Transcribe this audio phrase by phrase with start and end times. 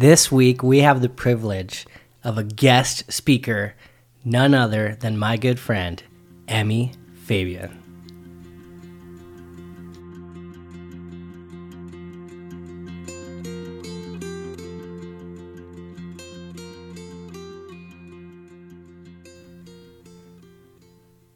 [0.00, 1.84] This week, we have the privilege
[2.24, 3.74] of a guest speaker,
[4.24, 6.02] none other than my good friend,
[6.48, 7.82] Emmi Fabian.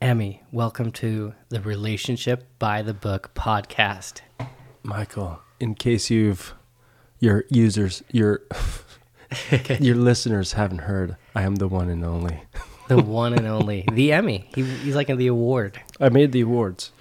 [0.01, 4.23] Emmi, welcome to the Relationship by the Book podcast.
[4.83, 6.55] Michael, in case you've
[7.19, 8.43] your users, your
[9.81, 12.43] your listeners haven't heard, I am the one and only.
[12.87, 14.51] The one and only, the Emmy.
[14.55, 15.81] He, he's like in the award.
[15.99, 16.93] I made the awards.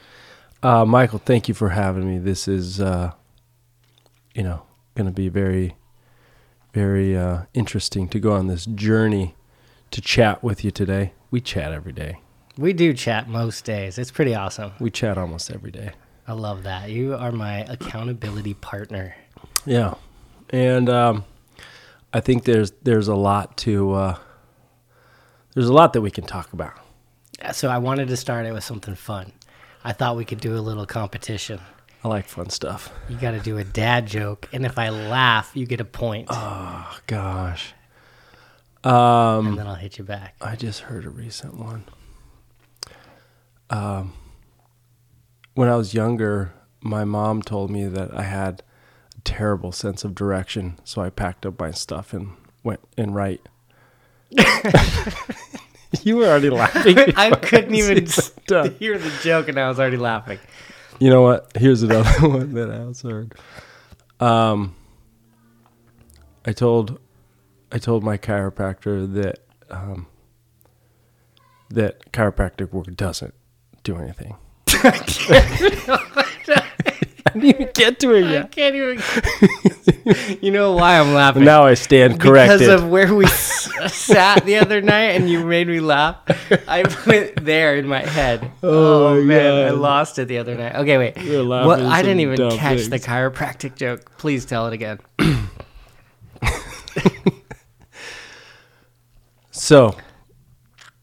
[0.63, 2.20] Uh, Michael, thank you for having me.
[2.20, 3.12] This is, uh,
[4.34, 4.62] you know,
[4.96, 5.76] going to be very,
[6.73, 9.35] very uh, interesting to go on this journey
[9.91, 11.12] to chat with you today.
[11.32, 12.21] We chat every day.
[12.57, 13.98] We do chat most days.
[13.98, 14.71] It's pretty awesome.
[14.79, 15.91] We chat almost every day.
[16.26, 16.91] I love that.
[16.91, 19.16] You are my accountability partner.
[19.66, 19.94] Yeah,
[20.50, 21.26] and um,
[22.14, 24.18] I think there's there's a lot to uh,
[25.54, 26.74] there's a lot that we can talk about.
[27.54, 29.34] So I wanted to start it with something fun.
[29.84, 31.60] I thought we could do a little competition.
[32.04, 32.91] I like fun stuff.
[33.10, 36.28] You got to do a dad joke, and if I laugh, you get a point,
[36.30, 37.74] Oh gosh,
[38.84, 40.36] Um, and then I'll hit you back.
[40.41, 41.86] I just heard a recent one.
[43.70, 44.14] Um,
[45.54, 48.62] when I was younger, my mom told me that I had
[49.24, 53.41] terrible sense of direction, so I packed up my stuff and went and right.
[56.02, 56.98] you were already laughing.
[57.16, 58.71] I couldn't even Stop.
[58.79, 60.40] hear the joke, and I was already laughing.
[60.99, 61.51] You know what?
[61.55, 63.35] Here's another one that I also heard.
[64.19, 64.75] Um,
[66.46, 67.00] I told,
[67.72, 70.07] I told my chiropractor that um,
[71.69, 73.34] that chiropractic work doesn't
[73.84, 74.35] do anything.
[77.33, 79.01] I didn't even get to it I can't even.
[80.41, 81.44] you know why I'm laughing?
[81.44, 82.59] Now I stand corrected.
[82.59, 86.17] Because of where we s- sat the other night and you made me laugh.
[86.67, 88.51] I went there in my head.
[88.61, 90.75] Oh, my oh, man, I lost it the other night.
[90.75, 91.17] Okay, wait.
[91.17, 94.16] You're laughing What, at I didn't even dumb catch the chiropractic joke.
[94.17, 94.99] Please tell it again.
[99.51, 99.95] so,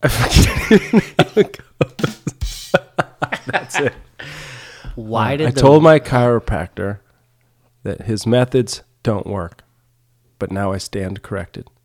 [0.02, 1.60] I forget.
[3.46, 3.94] That's it.
[5.00, 6.98] Why did I the, told my chiropractor
[7.82, 9.62] that his methods don't work,
[10.38, 11.68] but now I stand corrected.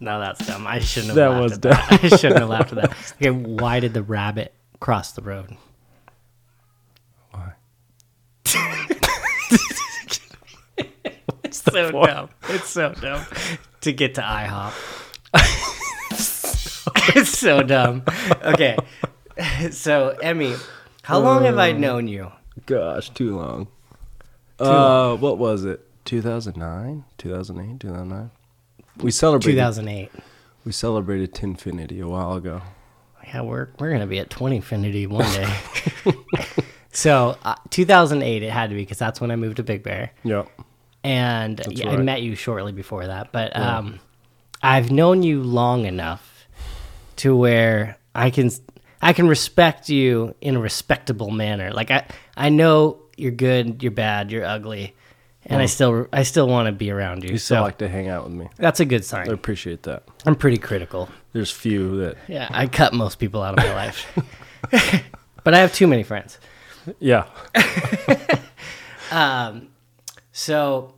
[0.00, 0.66] No, that's dumb.
[0.66, 1.92] I shouldn't have That laughed was at that.
[2.04, 3.14] I shouldn't have laughed at that.
[3.22, 5.56] Okay, why did the rabbit cross the road?
[7.30, 7.52] Why?
[11.44, 12.28] It's so dumb.
[12.50, 13.24] It's so dumb.
[13.82, 14.72] To get to IHOP.
[17.16, 18.02] it's so dumb.
[18.42, 18.76] Okay.
[19.70, 20.60] So, Emmi,
[21.04, 22.32] how long have I Uh, known you?
[22.66, 23.68] Gosh, too long.
[24.58, 25.80] uh, what was it?
[26.04, 28.30] 2009, 2008, 2009.
[28.98, 29.56] We celebrated.
[29.56, 30.10] 2008.
[30.64, 32.62] We celebrated Tinfinity a while ago.
[33.26, 36.14] Yeah, we're we're gonna be at Twentyfinity one day.
[36.92, 40.10] so, uh, 2008 it had to be because that's when I moved to Big Bear.
[40.24, 40.48] Yep.
[41.02, 42.04] and yeah, I right.
[42.04, 43.32] met you shortly before that.
[43.32, 43.98] But um,
[44.62, 46.46] I've known you long enough
[47.16, 48.50] to where I can
[49.04, 51.70] I can respect you in a respectable manner.
[51.70, 52.06] Like I
[52.36, 54.94] I know you're good, you're bad, you're ugly,
[55.44, 57.30] and I still I still want to be around you.
[57.32, 58.48] You so still like to hang out with me.
[58.56, 59.28] that's a good sign.
[59.28, 60.04] I appreciate that.
[60.24, 61.10] I'm pretty critical.
[61.34, 62.16] There's few that.
[62.28, 64.06] Yeah, I cut most people out of my life,
[65.44, 66.38] but I have too many friends.
[66.98, 67.26] Yeah.
[69.10, 69.68] um,
[70.32, 70.94] So,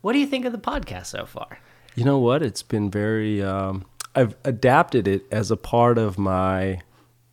[0.00, 1.60] what do you think of the podcast so far?
[1.94, 2.42] You know what?
[2.42, 3.40] It's been very.
[3.40, 3.84] Um,
[4.14, 6.80] I've adapted it as a part of my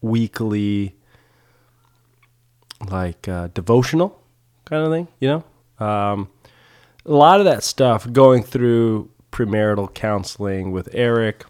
[0.02, 0.96] weekly,
[2.90, 4.20] like uh, devotional
[4.66, 5.08] kind of thing.
[5.20, 5.44] You
[5.80, 6.30] know, um,
[7.06, 11.46] a lot of that stuff going through premarital counseling with Eric,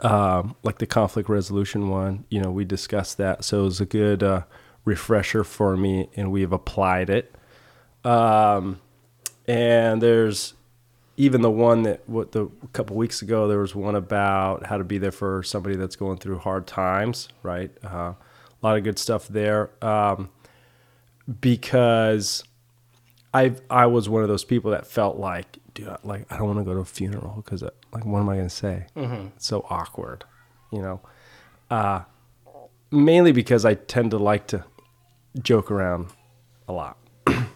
[0.00, 2.24] um, like the conflict resolution one.
[2.28, 4.42] You know, we discussed that, so it was a good uh,
[4.84, 7.34] refresher for me, and we've applied it.
[8.04, 8.80] Um,
[9.46, 10.54] and there's
[11.18, 14.78] even the one that what the a couple weeks ago there was one about how
[14.78, 17.70] to be there for somebody that's going through hard times right?
[17.84, 18.14] Uh,
[18.60, 19.70] a lot of good stuff there.
[19.84, 20.30] Um,
[21.40, 22.42] because
[23.34, 26.58] I I was one of those people that felt like dude like I don't want
[26.60, 28.86] to go to a funeral because like what am I gonna say?
[29.36, 30.24] It's so awkward
[30.70, 31.00] you know?
[31.70, 32.02] Uh,
[32.90, 34.64] mainly because I tend to like to
[35.42, 36.08] joke around
[36.66, 36.96] a lot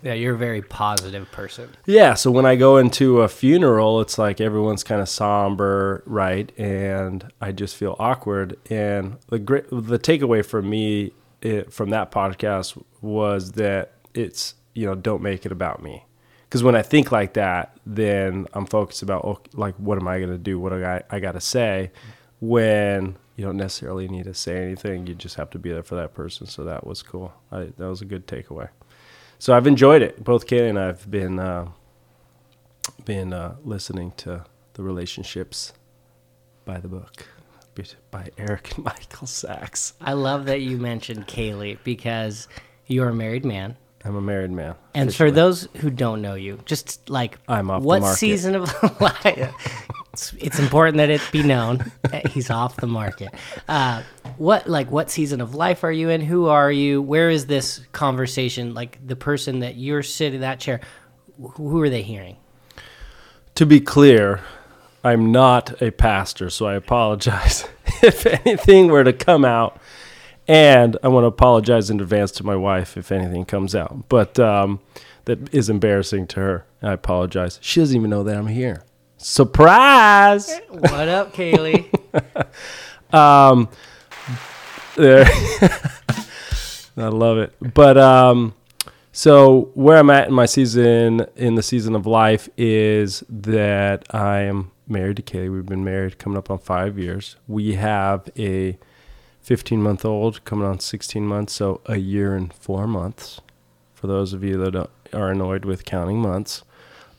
[0.03, 1.71] Yeah, you're a very positive person.
[1.87, 6.51] yeah, so when I go into a funeral, it's like everyone's kind of somber, right?
[6.59, 8.59] And I just feel awkward.
[8.69, 14.87] And the great, the takeaway for me it, from that podcast was that it's you
[14.87, 16.05] know don't make it about me.
[16.49, 20.21] because when I think like that, then I'm focused about oh, like what am I
[20.21, 20.59] gonna do?
[20.61, 21.91] What do I I gotta say?
[22.41, 25.95] When you don't necessarily need to say anything, you just have to be there for
[25.95, 26.47] that person.
[26.47, 27.33] So that was cool.
[27.51, 28.69] I, that was a good takeaway.
[29.43, 30.23] So I've enjoyed it.
[30.23, 31.67] Both Kaylee and I've been uh,
[33.05, 34.45] been uh, listening to
[34.75, 35.73] the relationships
[36.65, 37.27] by the book
[38.13, 39.95] by Eric and Michael Sacks.
[40.01, 42.47] I love that you mentioned Kaylee because
[42.87, 43.77] you're a married man.
[44.05, 44.77] I'm a married man.
[44.95, 45.31] And officially.
[45.31, 49.25] for those who don't know you, just like I'm off what season of life?
[50.13, 51.91] it's, it's, important that it be known
[52.31, 53.35] he's off the market.
[53.69, 54.05] Uh,
[54.39, 56.21] what like what season of life are you in?
[56.21, 57.01] Who are you?
[57.03, 58.75] Where is this conversation?
[58.75, 60.81] Like the person that you're sitting that chair,
[61.39, 62.37] who are they hearing?
[63.57, 64.41] To be clear,
[65.05, 67.69] I'm not a pastor, so I apologize
[68.03, 69.81] if anything were to come out.
[70.49, 74.09] And I want to apologize in advance to my wife if anything comes out.
[74.09, 74.81] But um,
[75.27, 76.67] that is embarrassing to her.
[76.83, 77.59] I apologize.
[77.63, 78.83] She doesn't even know that I'm here.
[79.19, 80.61] Surprise!
[80.69, 81.87] What up, Kaylee?
[83.15, 83.69] um,
[84.97, 85.25] there.
[86.97, 87.55] I love it.
[87.75, 88.55] But um,
[89.13, 94.41] so where I'm at in my season, in the season of life, is that I
[94.41, 95.53] am married to Kaylee.
[95.53, 97.37] We've been married coming up on five years.
[97.49, 98.79] We have a
[99.43, 103.41] 15 month old coming on 16 months, so a year and four months.
[103.95, 106.63] For those of you that are annoyed with counting months,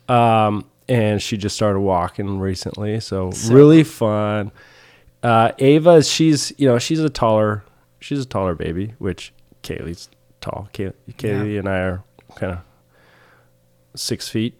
[0.08, 4.52] um, and she just started walking recently, so, so really fun.
[5.24, 7.64] Uh, Ava, she's you know she's a taller,
[7.98, 9.32] she's a taller baby, which
[9.62, 10.08] Kaylee's
[10.40, 10.68] tall.
[10.72, 11.58] Kay- Kaylee yeah.
[11.60, 12.04] and I are
[12.36, 12.58] kind of
[13.96, 14.54] six feet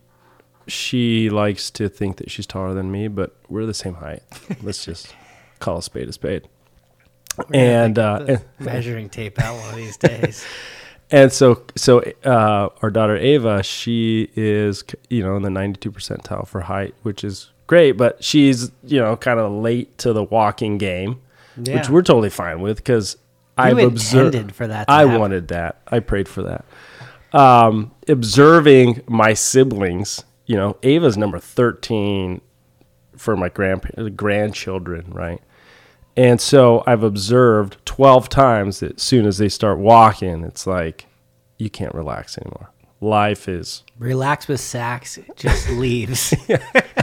[0.66, 4.22] she likes to think that she's taller than me, but we're the same height.
[4.62, 5.14] Let's just
[5.58, 6.48] call a spade a spade.
[7.52, 10.44] and, uh, and measuring tape out one of these days.
[11.10, 16.46] and so, so uh, our daughter Ava, she is you know in the ninety-two percentile
[16.46, 17.92] for height, which is great.
[17.92, 21.20] But she's you know kind of late to the walking game,
[21.56, 21.76] yeah.
[21.76, 23.16] which we're totally fine with because
[23.56, 24.88] I've observed for that.
[24.88, 25.20] I happen.
[25.20, 25.80] wanted that.
[25.88, 26.64] I prayed for that.
[27.32, 32.40] Um, observing my siblings you know, Ava's number 13
[33.16, 35.40] for my grand grandchildren, right?
[36.16, 41.06] And so I've observed 12 times that as soon as they start walking, it's like
[41.58, 42.70] you can't relax anymore.
[43.00, 46.34] Life is relax with Sacks just leaves.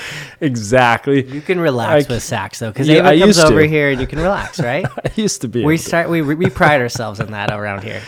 [0.40, 1.24] exactly.
[1.24, 4.06] You can relax I, with Sacks though, because yeah, Ava comes over here and you
[4.06, 4.86] can relax, right?
[4.86, 5.64] I used to be.
[5.64, 6.08] We start.
[6.08, 8.02] We we pride ourselves on that around here.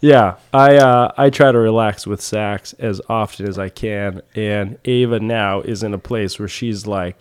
[0.00, 4.78] Yeah, I uh, I try to relax with Sacks as often as I can, and
[4.84, 7.18] Ava now is in a place where she's like,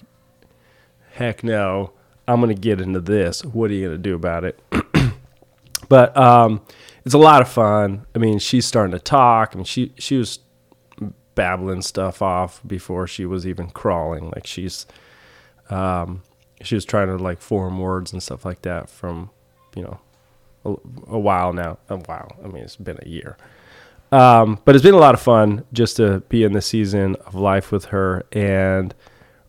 [1.14, 1.94] "Heck no,
[2.28, 3.44] I'm gonna get into this.
[3.46, 4.60] What are you gonna do about it?"
[5.90, 6.62] but um,
[7.06, 8.06] it's a lot of fun.
[8.14, 9.52] I mean, she's starting to talk.
[9.54, 10.40] I mean, she she was
[11.36, 14.32] babbling stuff off before she was even crawling.
[14.32, 14.86] Like she's,
[15.70, 16.24] um,
[16.62, 19.30] she was trying to like form words and stuff like that from,
[19.76, 20.00] you know,
[20.64, 20.70] a,
[21.14, 21.78] a while now.
[21.90, 22.32] A while.
[22.44, 23.38] I mean, it's been a year.
[24.12, 27.36] Um, but it's been a lot of fun just to be in the season of
[27.36, 28.94] life with her and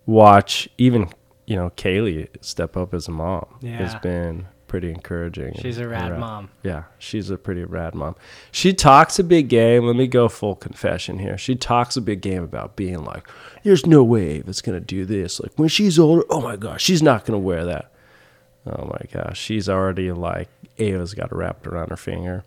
[0.07, 1.09] watch even
[1.47, 3.47] you know Kaylee step up as a mom.
[3.61, 3.85] Yeah.
[3.85, 5.55] It's been pretty encouraging.
[5.61, 6.51] She's a rad, rad, mom.
[6.63, 8.17] Yeah, she's a pretty rad mom.
[8.51, 9.85] She talks a big game.
[9.87, 11.39] Let me go full confession here.
[11.39, 13.29] She talks a big game about being like,
[13.63, 17.03] "There's no way it's gonna do this." Like when she's older, oh my gosh, she's
[17.03, 17.91] not gonna wear that.
[18.67, 22.45] Oh my gosh, she's already like Ava's got it wrapped around her finger,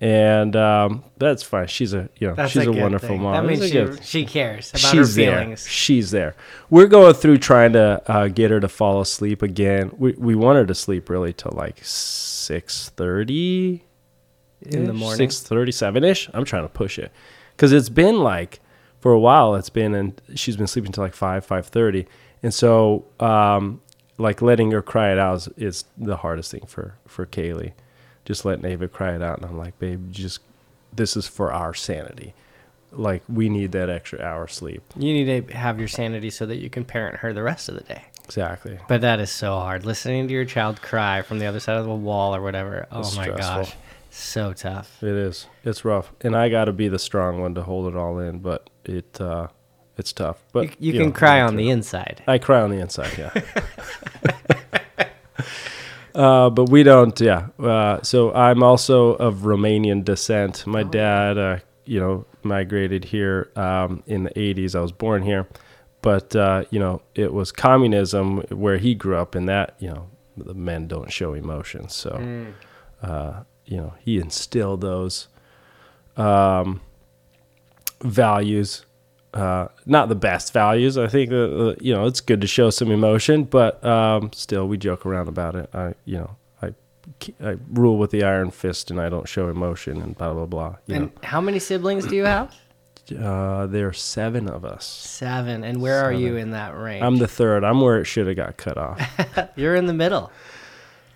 [0.00, 1.66] and um, that's fine.
[1.66, 3.22] She's a you know that's she's a, a wonderful thing.
[3.22, 3.34] mom.
[3.34, 5.64] That means she, she cares about she's her feelings.
[5.64, 5.70] There.
[5.70, 6.34] She's there.
[6.70, 9.92] We're going through trying to uh, get her to fall asleep again.
[9.98, 13.84] We we want her to sleep really till like six thirty
[14.62, 16.30] in the morning, six thirty seven ish.
[16.32, 17.12] I'm trying to push it
[17.54, 18.60] because it's been like
[19.00, 19.54] for a while.
[19.54, 22.06] It's been and she's been sleeping till like five five thirty,
[22.42, 23.82] and so um,
[24.16, 27.72] like letting her cry it out is, is, the hardest thing for for Kaylee.
[28.30, 30.38] Just letting Ava cry it out, and I'm like, babe, just
[30.94, 32.32] this is for our sanity.
[32.92, 34.84] Like we need that extra hour sleep.
[34.94, 37.74] You need to have your sanity so that you can parent her the rest of
[37.74, 38.04] the day.
[38.24, 38.78] Exactly.
[38.86, 39.84] But that is so hard.
[39.84, 42.86] Listening to your child cry from the other side of the wall or whatever.
[42.92, 43.64] Oh it's my stressful.
[43.64, 43.74] gosh.
[44.10, 45.02] So tough.
[45.02, 45.46] It is.
[45.64, 46.12] It's rough.
[46.20, 49.20] And I got to be the strong one to hold it all in, but it
[49.20, 49.48] uh
[49.96, 50.40] it's tough.
[50.52, 52.22] But you, you, you can know, cry on the inside.
[52.28, 53.18] I cry on the inside.
[53.18, 53.32] Yeah.
[56.14, 57.18] uh, but we don't.
[57.20, 57.48] Yeah.
[57.58, 60.66] Uh, so I'm also of Romanian descent.
[60.66, 60.88] My oh.
[60.88, 64.74] dad, uh, you know, migrated here um, in the 80s.
[64.74, 65.46] I was born here,
[66.02, 70.08] but uh, you know, it was communism where he grew up, and that you know,
[70.36, 71.94] the men don't show emotions.
[71.94, 73.44] So, mm.
[73.66, 75.28] you know, he instilled those.
[76.16, 76.80] Um,
[78.02, 78.84] values.
[79.32, 80.98] Uh, not the best values.
[80.98, 84.66] I think that uh, you know it's good to show some emotion, but um, still
[84.66, 85.70] we joke around about it.
[85.72, 86.74] I you know I
[87.42, 90.76] I rule with the iron fist and I don't show emotion and blah blah blah.
[90.88, 92.54] And how many siblings do you have?
[93.18, 94.84] uh, there are seven of us.
[94.84, 95.64] Seven.
[95.64, 97.02] And where are you in that range?
[97.02, 97.64] I'm the third.
[97.64, 99.00] I'm where it should have got cut off.
[99.56, 100.30] You're in the middle.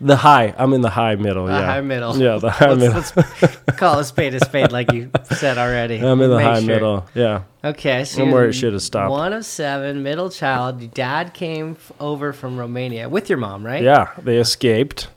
[0.05, 0.55] The high.
[0.59, 1.47] I'm in the high middle.
[1.47, 2.15] The yeah, high middle.
[2.19, 2.93] Yeah, the high middle.
[2.93, 5.97] Let's, let's call a spade a spade, like you said already.
[5.97, 6.67] I'm in the Make high sure.
[6.67, 7.07] middle.
[7.15, 7.45] Yeah.
[7.65, 9.11] Okay, so I'm where it should have stopped.
[9.11, 10.83] One of seven, middle child.
[10.83, 13.83] Your dad came f- over from Romania with your mom, right?
[13.83, 14.11] Yeah.
[14.19, 15.09] They escaped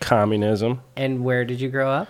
[0.00, 0.80] communism.
[0.96, 2.08] And where did you grow up?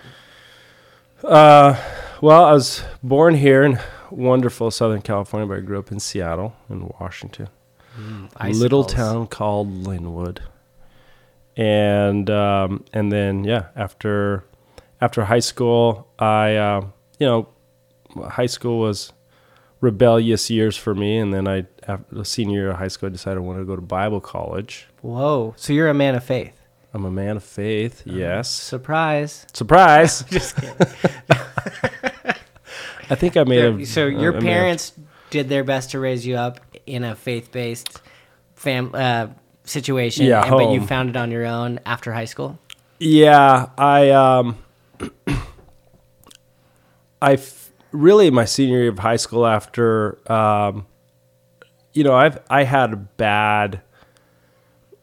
[1.23, 1.77] Uh,
[2.23, 3.79] well, I was born here in
[4.11, 7.49] wonderful Southern California, but I grew up in Seattle in Washington.
[8.41, 10.39] a little town called Lynnwood.
[11.57, 14.45] And um, and then yeah, after
[15.01, 16.87] after high school, I uh,
[17.19, 17.49] you know,
[18.29, 19.13] high school was
[19.81, 23.13] rebellious years for me, and then I after the senior year of high school, I
[23.13, 24.89] decided I wanted to go to Bible college.
[25.03, 25.55] Whoa!
[25.57, 26.61] So you're a man of faith.
[26.93, 28.03] I'm a man of faith.
[28.05, 28.49] Yes.
[28.49, 29.47] Surprise!
[29.53, 30.23] Surprise!
[30.31, 30.77] Just kidding.
[33.11, 33.87] I think I made a.
[33.87, 34.93] so your I may parents
[35.31, 38.01] did their best to raise you up in a faith-based
[38.55, 39.27] fam uh,
[39.65, 42.59] situation, Yeah, and- but you found it on your own after high school.
[42.99, 44.57] Yeah, I um,
[47.23, 50.87] I f- really my senior year of high school after um,
[51.93, 53.81] you know I've I had a bad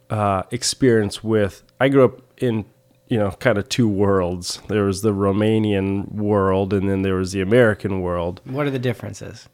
[0.09, 1.63] uh, experience with.
[1.79, 2.65] I grew up in
[3.07, 4.61] you know kind of two worlds.
[4.67, 8.41] There was the Romanian world, and then there was the American world.
[8.45, 9.47] What are the differences?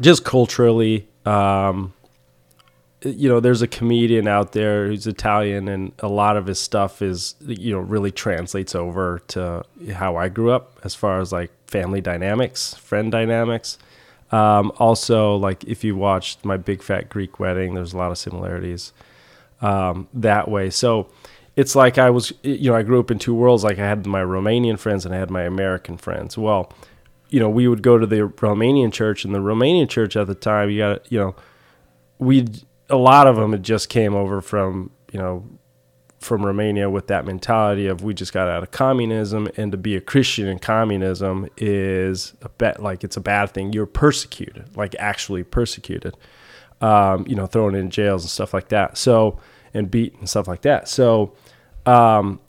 [0.00, 1.92] Just culturally, um,
[3.04, 7.02] you know, there's a comedian out there who's Italian, and a lot of his stuff
[7.02, 11.50] is, you know, really translates over to how I grew up as far as like
[11.68, 13.78] family dynamics, friend dynamics.
[14.32, 18.18] Um, also, like if you watched my Big Fat Greek Wedding, there's a lot of
[18.18, 18.92] similarities
[19.60, 20.70] um, that way.
[20.70, 21.08] So
[21.56, 23.62] it's like I was, you know, I grew up in two worlds.
[23.62, 26.36] Like I had my Romanian friends and I had my American friends.
[26.36, 26.72] Well,
[27.28, 30.34] you know, we would go to the Romanian church, and the Romanian church at the
[30.34, 31.34] time, you got, you know,
[32.18, 32.46] we
[32.90, 35.44] a lot of them had just came over from, you know,
[36.20, 39.94] from Romania with that mentality of we just got out of communism, and to be
[39.94, 43.72] a Christian in communism is a bet like it's a bad thing.
[43.72, 46.16] You're persecuted, like actually persecuted,
[46.80, 48.96] um, you know, thrown in jails and stuff like that.
[48.96, 49.38] So
[49.74, 50.88] and beat and stuff like that.
[50.88, 51.34] So
[51.84, 52.40] um,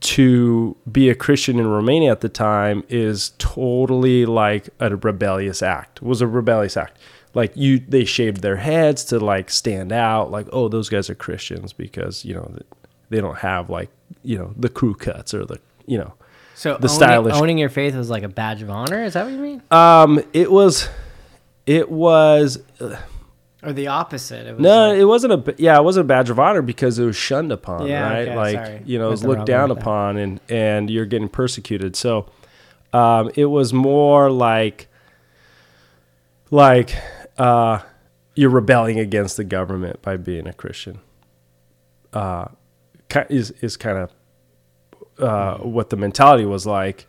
[0.00, 6.02] to be a Christian in Romania at the time is totally like a rebellious act.
[6.02, 6.98] Was a rebellious act.
[7.34, 10.30] Like you, they shaved their heads to like stand out.
[10.30, 12.52] Like, oh, those guys are Christians because you know
[13.08, 13.88] they don't have like
[14.24, 16.14] you know the crew cuts or the you know.
[16.54, 19.02] So The owning, stylish- owning your faith was like a badge of honor.
[19.04, 19.62] Is that what you mean?
[19.70, 20.88] Um, it was,
[21.64, 22.58] it was
[23.62, 24.46] Or the opposite?
[24.46, 26.60] It was no, like- it wasn't a b- yeah, it wasn't a badge of honor
[26.60, 28.28] because it was shunned upon, Yeah, right?
[28.28, 28.82] okay, like sorry.
[28.84, 29.80] you know, it was looked down way that.
[29.80, 31.96] upon, and and you're getting persecuted.
[31.96, 32.26] So,
[32.92, 34.88] um, it was more like
[36.50, 36.94] like
[37.40, 37.80] uh,
[38.34, 41.00] you're rebelling against the government by being a Christian.
[42.12, 42.48] Uh,
[43.28, 44.12] is is kind of
[45.18, 47.06] uh, what the mentality was like.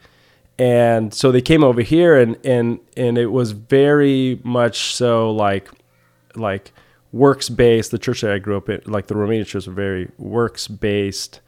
[0.58, 5.70] And so they came over here and, and, and it was very much so like,
[6.36, 6.72] like
[7.12, 7.92] works based.
[7.92, 11.40] The church that I grew up in, like the Romanian church, were very works based,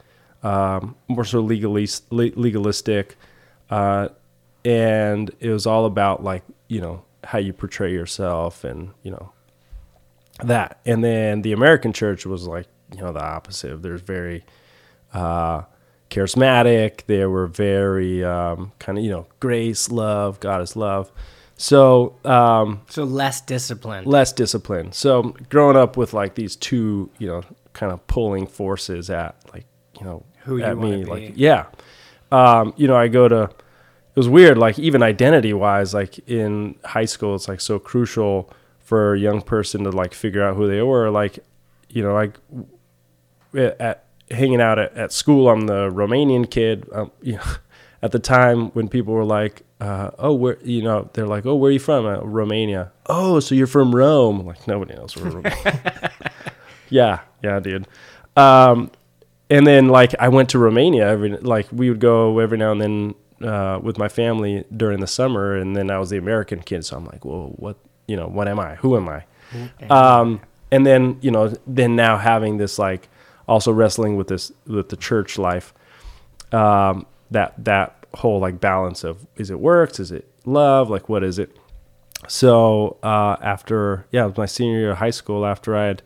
[0.41, 3.15] um, more so legalist, legalistic.
[3.69, 4.09] Uh,
[4.65, 9.31] and it was all about like, you know, how you portray yourself and, you know,
[10.43, 10.79] that.
[10.85, 13.81] And then the American church was like, you know, the opposite.
[13.81, 14.43] There's very,
[15.13, 15.63] uh,
[16.13, 17.05] charismatic.
[17.07, 21.11] They were very um, kind of you know grace, love, God is love.
[21.57, 24.91] So um, so less discipline less discipline.
[24.91, 27.41] So growing up with like these two you know
[27.73, 29.65] kind of pulling forces at like
[29.99, 31.65] you know Who you at me like yeah.
[32.31, 33.49] Um, you know I go to
[34.15, 38.51] it was weird like even identity wise like in high school it's like so crucial
[38.83, 41.09] for a young person to like figure out who they were.
[41.09, 41.39] Like
[41.89, 42.37] you know like
[43.55, 46.87] at hanging out at, at school i'm the romanian kid.
[46.91, 47.43] Um, you know,
[48.03, 51.55] at the time when people were like uh, oh where you know they're like oh
[51.55, 52.05] where are you from?
[52.05, 52.91] Uh, romania.
[53.07, 54.41] Oh so you're from rome.
[54.41, 55.45] I'm like nobody knows where rome.
[56.89, 57.87] Yeah yeah dude.
[58.35, 58.91] Um,
[59.49, 62.81] and then like i went to romania every like we would go every now and
[62.81, 63.13] then
[63.43, 66.97] uh, with my family during the summer and then i was the american kid so
[66.97, 68.75] i'm like well what you know what am i?
[68.75, 69.23] Who am i?
[69.89, 73.07] Um, and then you know then now having this like
[73.47, 75.73] also wrestling with this with the church life
[76.51, 79.99] um, that that whole like balance of is it works?
[79.99, 80.89] Is it love?
[80.89, 81.55] Like what is it?
[82.27, 85.45] So uh, after yeah, it was my senior year of high school.
[85.45, 86.03] After I had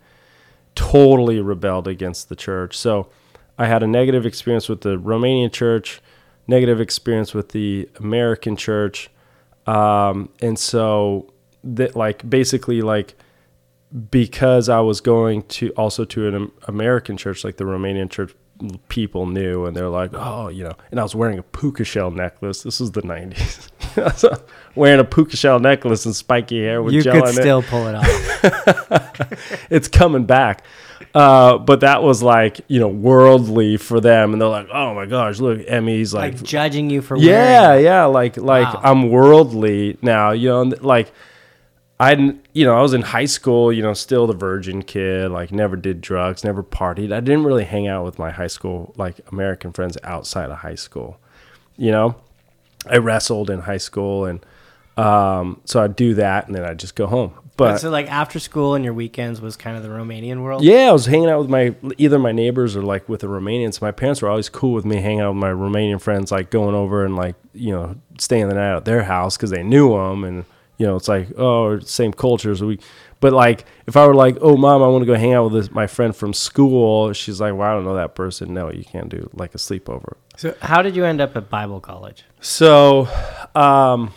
[0.75, 3.09] totally rebelled against the church, so
[3.57, 6.01] I had a negative experience with the Romanian church,
[6.47, 9.09] negative experience with the American church,
[9.65, 11.31] um, and so
[11.63, 13.15] that like basically like
[14.11, 18.33] because I was going to also to an American church, like the Romanian church
[18.89, 22.11] people knew, and they're like, oh, you know, and I was wearing a puka shell
[22.11, 22.63] necklace.
[22.63, 23.69] This was the 90s.
[24.75, 27.65] wearing a puka shell necklace and spiky hair with you gel could still it.
[27.67, 29.67] pull it off.
[29.69, 30.63] It's coming back.
[31.13, 34.33] Uh, but that was like, you know, worldly for them.
[34.33, 37.83] And they're like, oh my gosh, look, Emmi's like, like judging you for yeah, wearing
[37.85, 38.81] yeah, like like Wow.
[38.83, 41.11] I'm worldly now, you know, like
[41.99, 42.13] I
[42.53, 45.75] you know, I was in high school, you know, still the virgin kid, like never
[45.75, 47.11] did drugs, never partied.
[47.11, 50.75] I didn't really hang out with my high school like American friends outside of high
[50.75, 51.19] school.
[51.77, 52.15] You know,
[52.91, 54.45] I wrestled in high school and
[54.97, 57.33] um so I'd do that and then I'd just go home.
[57.57, 60.63] But so like after school and your weekends was kind of the Romanian world.
[60.63, 63.81] yeah, I was hanging out with my either my neighbors or like with the Romanians.
[63.81, 66.75] My parents were always cool with me hanging out with my Romanian friends, like going
[66.75, 70.23] over and like you know staying the night at their house because they knew them,
[70.23, 70.45] and
[70.77, 72.79] you know it's like oh same cultures we,
[73.19, 75.53] but like if I were like oh mom, I want to go hang out with
[75.53, 78.53] this, my friend from school, she's like well I don't know that person.
[78.53, 80.13] No, you can't do like a sleepover.
[80.37, 82.23] So how did you end up at Bible college?
[82.41, 83.07] So,
[83.55, 84.13] um,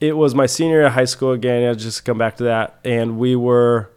[0.00, 1.68] it was my senior year of high school again.
[1.70, 3.90] I just come back to that, and we were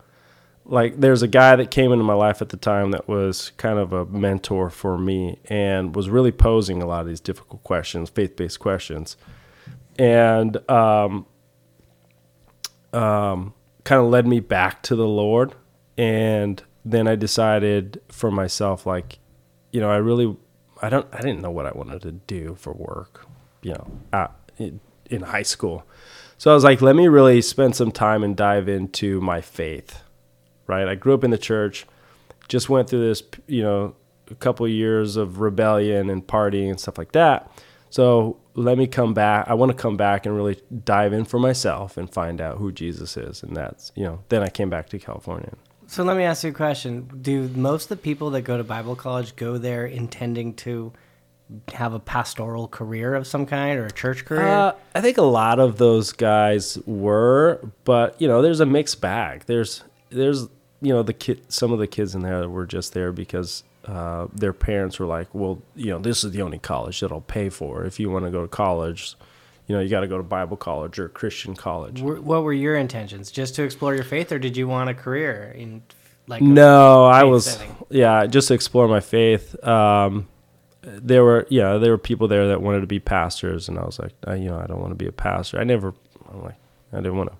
[0.63, 3.79] like, there's a guy that came into my life at the time that was kind
[3.79, 8.09] of a mentor for me, and was really posing a lot of these difficult questions,
[8.09, 9.17] faith-based questions,
[9.97, 11.25] and um,
[12.93, 13.54] um,
[13.89, 15.56] kind of led me back to the Lord,
[15.97, 19.17] and then I decided for myself, like,
[19.71, 20.38] you know, I really,
[20.80, 23.25] I don't, I didn't know what I wanted to do for work,
[23.63, 25.88] you know, at, in, in high school.
[26.38, 30.04] So I was like, let me really spend some time and dive into my faith,
[30.67, 30.88] right?
[30.88, 31.88] I grew up in the church,
[32.47, 33.95] just went through this, you know,
[34.30, 37.52] a couple years of rebellion and partying and stuff like that.
[37.89, 39.48] So let me come back.
[39.48, 42.72] I want to come back and really dive in for myself and find out who
[42.72, 43.41] Jesus is.
[43.41, 45.54] And that's, you know, then I came back to California.
[45.88, 47.10] So let me ask you a question.
[47.22, 50.91] Do most of the people that go to Bible college go there intending to
[51.74, 54.45] have a pastoral career of some kind or a church career?
[54.45, 59.00] Uh, I think a lot of those guys were, but you know, there's a mixed
[59.00, 59.45] bag.
[59.45, 60.43] There's there's
[60.82, 63.63] you know the kid, some of the kids in there that were just there because
[63.89, 67.49] uh, their parents were like, well, you know, this is the only college that'll pay
[67.49, 67.86] for.
[67.86, 69.15] If you want to go to college,
[69.65, 71.99] you know, you got to go to Bible college or Christian college.
[72.02, 73.32] What were your intentions?
[73.32, 75.82] Just to explore your faith, or did you want a career in
[76.28, 76.41] like?
[76.41, 77.75] No, I was setting?
[77.89, 79.56] yeah, just to explore my faith.
[79.65, 80.28] Um,
[80.82, 83.97] there were yeah, there were people there that wanted to be pastors, and I was
[83.97, 85.60] like, I, you know, I don't want to be a pastor.
[85.60, 85.95] I never,
[86.32, 86.58] I'm like,
[86.93, 87.38] I didn't want to.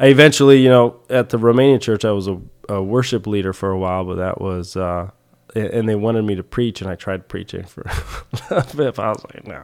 [0.00, 3.70] I eventually, you know, at the Romanian church, I was a, a worship leader for
[3.70, 5.10] a while, but that was, uh,
[5.54, 7.82] and they wanted me to preach, and I tried preaching for
[8.50, 8.98] a bit.
[8.98, 9.62] I was like, no,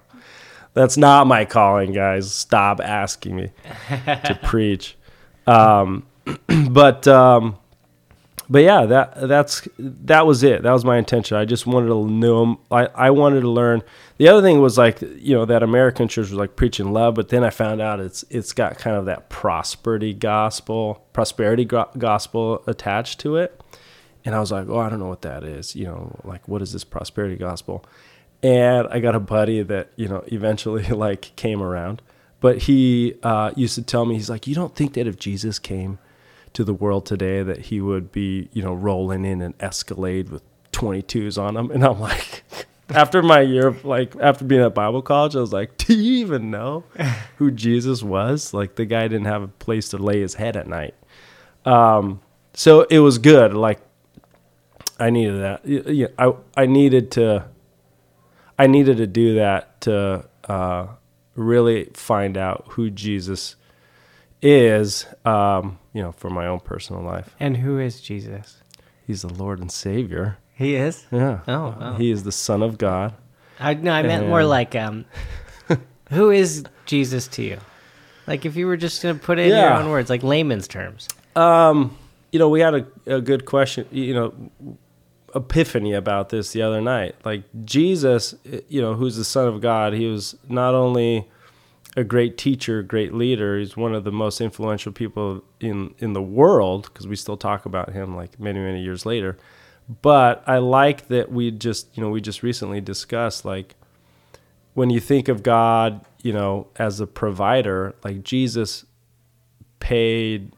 [0.72, 2.32] that's not my calling, guys.
[2.32, 3.50] Stop asking me
[4.06, 4.96] to preach.
[5.46, 6.06] Um,
[6.70, 7.58] but um,
[8.48, 10.62] but yeah, that that's that was it.
[10.62, 11.36] That was my intention.
[11.36, 12.60] I just wanted to know.
[12.70, 13.82] I I wanted to learn.
[14.18, 17.28] The other thing was like you know that American church was like preaching love, but
[17.30, 23.20] then I found out it's it's got kind of that prosperity gospel, prosperity gospel attached
[23.20, 23.60] to it,
[24.24, 25.76] and I was like, oh, I don't know what that is.
[25.76, 27.84] You know, like what is this prosperity gospel?
[28.42, 32.02] And I got a buddy that you know eventually like came around,
[32.40, 35.58] but he uh, used to tell me he's like, you don't think that if Jesus
[35.58, 35.98] came
[36.54, 40.42] to the world today that he would be, you know, rolling in an Escalade with
[40.72, 41.70] 22s on him.
[41.70, 42.44] And I'm like,
[42.88, 46.24] after my year of like, after being at Bible college, I was like, do you
[46.24, 46.84] even know
[47.36, 48.54] who Jesus was?
[48.54, 50.94] Like, the guy didn't have a place to lay his head at night.
[51.64, 52.20] Um,
[52.54, 53.52] so it was good.
[53.52, 53.80] Like,
[54.98, 55.66] I needed that.
[55.66, 57.46] Yeah, I, I needed to,
[58.58, 60.86] I needed to do that to uh,
[61.34, 63.56] really find out who Jesus
[64.40, 67.34] is, um, you know, for my own personal life.
[67.40, 68.62] And who is Jesus?
[69.06, 70.38] He's the Lord and Savior.
[70.54, 71.06] He is.
[71.10, 71.40] Yeah.
[71.48, 71.94] Oh, oh.
[71.94, 73.14] He is the Son of God.
[73.58, 75.04] I no, I meant more like um,
[76.10, 77.58] who is Jesus to you?
[78.26, 81.08] Like if you were just gonna put it in your own words, like layman's terms.
[81.36, 81.96] Um,
[82.32, 84.34] you know, we had a, a good question, you know,
[85.34, 87.16] epiphany about this the other night.
[87.24, 88.34] Like Jesus,
[88.68, 91.28] you know, who's the Son of God, he was not only
[91.96, 96.22] a great teacher, great leader, he's one of the most influential people in, in the
[96.22, 99.36] world, because we still talk about him like many, many years later.
[100.02, 103.74] But I like that we just, you know, we just recently discussed like
[104.72, 108.86] when you think of God, you know, as a provider, like Jesus
[109.78, 110.52] paid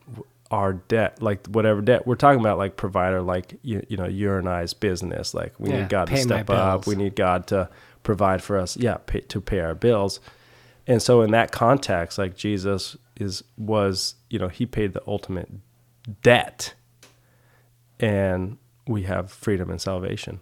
[0.51, 4.07] our debt, like whatever debt we're talking about, like provider, like you, you know,
[4.49, 5.35] I's business.
[5.35, 6.87] Like we Yeah, need God to step up.
[6.87, 7.69] We need God to
[8.03, 8.77] provide for us.
[8.77, 10.21] Yeah, pay, to pay our bills.
[10.87, 15.51] And so in that context, like Jesus is was, you know, he paid the ultimate
[16.23, 16.75] debt,
[17.99, 20.41] and we have freedom and salvation.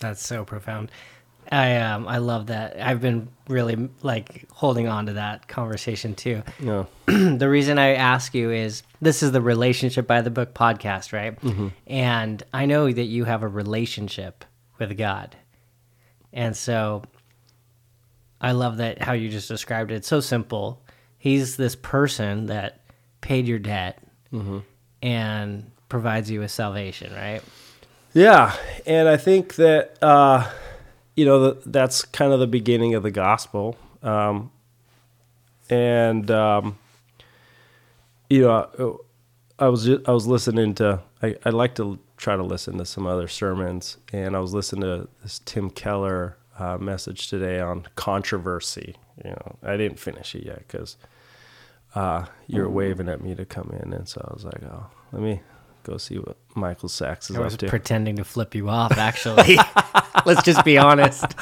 [0.00, 0.90] That's so profound.
[1.50, 2.80] I um I love that.
[2.80, 6.42] I've been really like holding on to that conversation too.
[6.60, 11.12] Know, the reason I ask you is this is the relationship by the book podcast,
[11.12, 11.38] right?
[11.86, 14.44] And I know that you have a relationship
[14.78, 15.36] with God.
[16.32, 17.02] And so
[18.40, 19.96] I love that how you just described it.
[19.96, 20.82] It's so simple.
[21.18, 22.80] He's this person that
[23.20, 24.02] paid your debt
[25.02, 27.40] and provides you with salvation, right?
[28.14, 28.54] Yeah,
[28.86, 30.50] and I think that uh,
[31.16, 34.50] you know the, that's kind of the beginning of the gospel, um,
[35.70, 36.78] and um,
[38.28, 39.00] you know
[39.58, 43.06] I was I was listening to I, I like to try to listen to some
[43.06, 48.96] other sermons, and I was listening to this Tim Keller uh, message today on controversy.
[49.24, 50.96] You know, I didn't finish it yet because
[51.94, 54.86] uh, you were waving at me to come in, and so I was like, oh,
[55.12, 55.40] let me
[55.84, 57.68] go see what Michael Sacks is I was up to.
[57.68, 59.58] pretending to flip you off, actually.
[60.26, 61.24] Let's just be honest.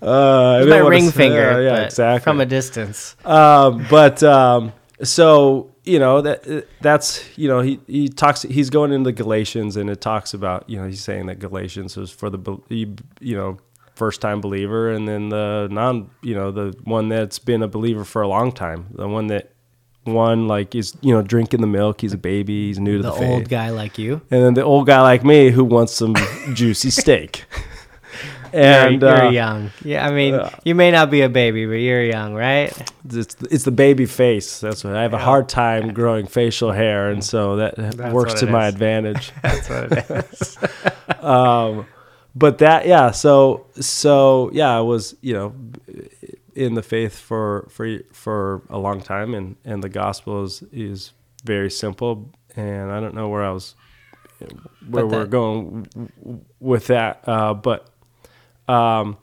[0.00, 2.22] Uh, my ring finger, uh, yeah, exactly.
[2.22, 3.16] from a distance.
[3.24, 8.92] um, but um, so you know that that's you know he he talks he's going
[8.92, 12.38] into Galatians and it talks about you know he's saying that Galatians is for the
[12.68, 13.58] you know
[13.96, 18.04] first time believer and then the non you know the one that's been a believer
[18.04, 19.52] for a long time the one that
[20.14, 23.12] one like is you know drinking the milk he's a baby he's new to The
[23.12, 24.20] the, old guy like you.
[24.30, 26.14] and then the old guy like me who wants some
[26.54, 27.44] juicy steak
[28.52, 29.70] You're, and you're uh, young.
[29.84, 32.72] Yeah, I mean, you may not be a baby, but you're young, right?
[33.10, 34.60] it's it's the baby face.
[34.60, 38.46] That's what I have a hard time growing facial hair, and so that works to
[38.46, 38.74] my is.
[38.74, 39.32] advantage.
[39.42, 40.58] That's what it is.
[42.34, 43.10] but that, yeah.
[43.10, 45.54] So so yeah, I was you know
[46.58, 51.12] in the faith for for for a long time, and and the gospel is is
[51.44, 53.76] very simple, and I don't know where I was
[54.88, 55.86] where But we're going
[56.58, 57.88] with that, uh, but
[58.68, 59.18] um,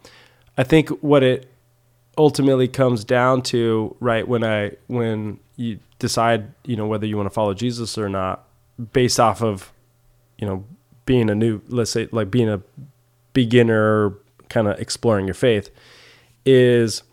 [0.57, 1.51] I think what it
[2.17, 7.27] ultimately comes down to right when I when you decide you know whether you want
[7.27, 8.47] to follow Jesus or not
[8.93, 9.73] based off of
[10.37, 10.63] you know
[11.05, 12.61] being a new let's say like being a
[13.33, 14.13] beginner
[14.47, 15.69] kind of exploring your faith
[16.45, 17.03] is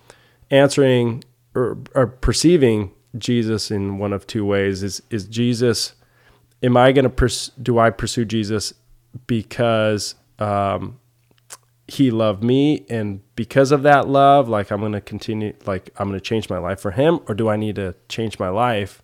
[0.53, 1.25] answering
[1.57, 4.85] or, or perceiving Jesus in one of two ways.
[4.85, 5.95] Is is Jesus
[6.63, 8.73] am I going to pers- do I pursue Jesus
[9.27, 10.99] because um,
[11.87, 12.87] he loved me?
[12.89, 16.49] And because of that love like i'm going to continue like i'm going to change
[16.49, 17.21] my life for him?
[17.29, 19.03] Or do i need to change my life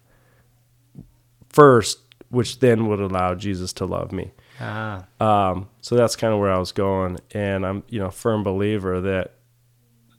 [1.49, 4.33] first which then would allow jesus to love me?
[4.61, 7.19] Ah, um, so that's kind of where i was going.
[7.33, 9.35] And i'm you know firm believer that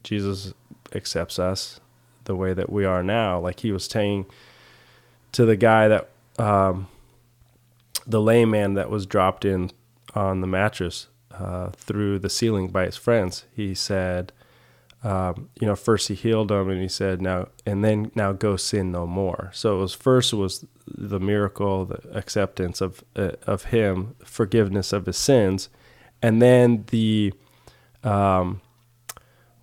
[0.04, 0.54] jesus
[0.94, 1.80] accepts us
[2.26, 4.26] the way that we are now like he was saying
[5.32, 6.88] to the guy that um,
[8.08, 9.72] the layman that was dropped in
[10.16, 13.46] on the mattress uh, through the ceiling by his friends.
[13.56, 14.32] He said,
[15.04, 18.58] um, you know, first he healed him, and he said, now and then now go
[18.58, 19.52] sin no more.
[19.54, 25.06] So it was first was the miracle, the acceptance of uh, of him, forgiveness of
[25.06, 25.70] his sins,
[26.22, 27.34] and then the
[28.04, 28.62] um,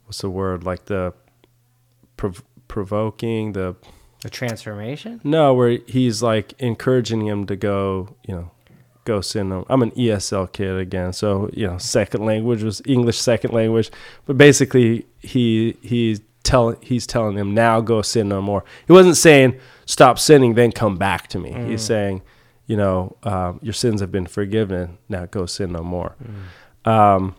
[0.06, 1.12] what's the word like the
[2.16, 3.76] prov- provoking the
[4.22, 5.20] the transformation?
[5.22, 8.50] no, where he's like encouraging him to go, you know,
[9.04, 9.48] go sin.
[9.50, 13.90] no- I'm an ESL kid again, so you know, second language was English second language,
[14.24, 18.64] but basically he he's telling he's telling him now go sin no more.
[18.86, 21.52] He wasn't saying stop sinning, then come back to me.
[21.52, 22.22] He's saying,
[22.66, 24.98] you know, um, your sins have been forgiven.
[25.08, 26.16] Now go sin no more.
[26.84, 27.34] Um,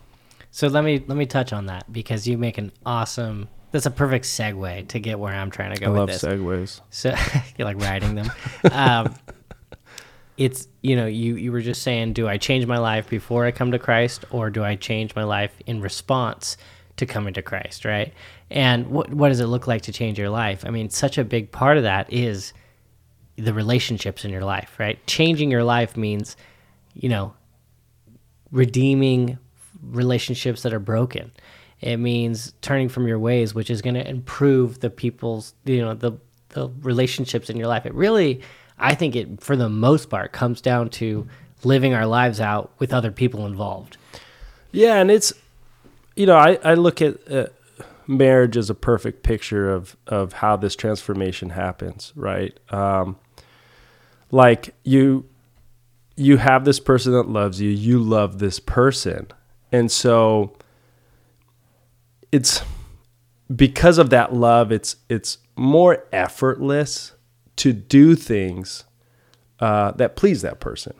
[0.50, 3.48] So let me let me touch on that because you make an awesome.
[3.70, 6.22] That's a perfect segue to get where I'm trying to go I with love this.
[6.22, 6.80] segues.
[6.90, 7.14] So
[7.58, 8.30] you're like riding them.
[8.72, 9.14] um,
[10.38, 13.50] it's you know you you were just saying, do I change my life before I
[13.50, 16.56] come to Christ, or do I change my life in response
[16.96, 17.84] to coming to Christ?
[17.84, 18.14] Right?
[18.50, 20.64] And what what does it look like to change your life?
[20.64, 22.54] I mean, such a big part of that is
[23.36, 24.76] the relationships in your life.
[24.78, 25.04] Right?
[25.06, 26.36] Changing your life means,
[26.94, 27.34] you know,
[28.50, 29.38] redeeming
[29.82, 31.32] relationships that are broken.
[31.80, 35.94] It means turning from your ways, which is going to improve the people's, you know,
[35.94, 36.12] the
[36.50, 37.84] the relationships in your life.
[37.86, 38.40] It really,
[38.78, 41.28] I think it for the most part comes down to
[41.64, 43.96] living our lives out with other people involved.
[44.72, 45.32] Yeah, and it's
[46.16, 47.46] you know I I look at uh,
[48.06, 52.58] marriage as a perfect picture of of how this transformation happens, right?
[52.70, 53.18] Um,
[54.30, 55.26] like you
[56.16, 59.28] you have this person that loves you, you love this person.
[59.72, 60.56] And so
[62.32, 62.62] it's
[63.54, 67.12] because of that love, it's it's more effortless
[67.56, 68.84] to do things
[69.60, 70.94] uh, that please that person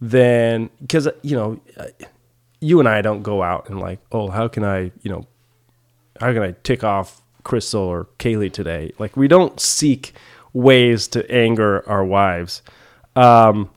[0.00, 1.60] than because you know
[2.60, 5.26] you and I don't go out and like oh how can I you know
[6.20, 8.92] how can I tick off Crystal or Kaylee today?
[8.98, 10.14] Like we don't seek
[10.52, 12.62] ways to anger our wives.
[13.16, 13.70] Um,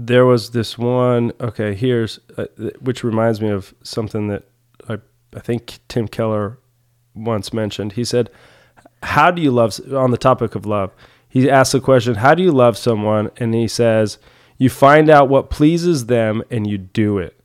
[0.00, 2.46] there was this one okay here's uh,
[2.80, 4.44] which reminds me of something that
[4.88, 4.98] I
[5.34, 6.58] I think Tim Keller
[7.14, 8.30] once mentioned he said
[9.02, 10.92] how do you love on the topic of love
[11.28, 14.18] he asked the question how do you love someone and he says
[14.58, 17.38] you find out what pleases them and you do it.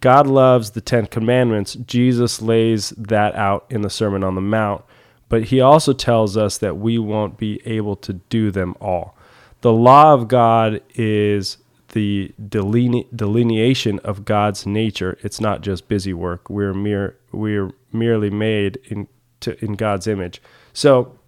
[0.00, 1.74] God loves the Ten Commandments.
[1.74, 4.84] Jesus lays that out in the Sermon on the Mount,
[5.28, 9.16] but he also tells us that we won't be able to do them all.
[9.62, 15.18] The law of God is the deline- delineation of God's nature.
[15.22, 16.50] It's not just busy work.
[16.50, 19.08] We're mere we're merely made in
[19.40, 20.42] to, in God's image.
[20.72, 21.18] So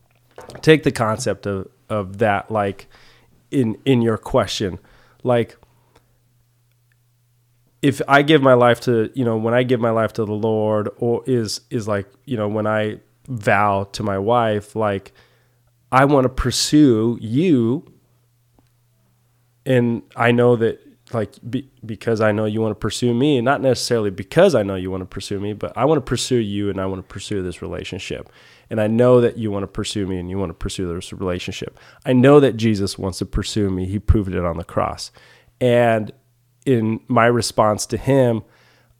[0.61, 2.87] take the concept of, of that like
[3.51, 4.79] in in your question
[5.25, 5.57] like
[7.81, 10.33] if I give my life to, you know, when I give my life to the
[10.33, 15.13] Lord or is is like, you know, when I vow to my wife like
[15.93, 17.85] I want to pursue you
[19.69, 20.81] and I know that
[21.13, 24.77] like be, because I know you want to pursue me, not necessarily because I know
[24.77, 27.13] you want to pursue me, but I want to pursue you and I want to
[27.13, 28.31] pursue this relationship.
[28.71, 31.13] And I know that you want to pursue me and you want to pursue this
[31.13, 31.79] relationship.
[32.07, 33.85] I know that Jesus wants to pursue me.
[33.85, 35.11] He proved it on the cross.
[35.61, 36.13] And
[36.65, 38.43] in my response to him,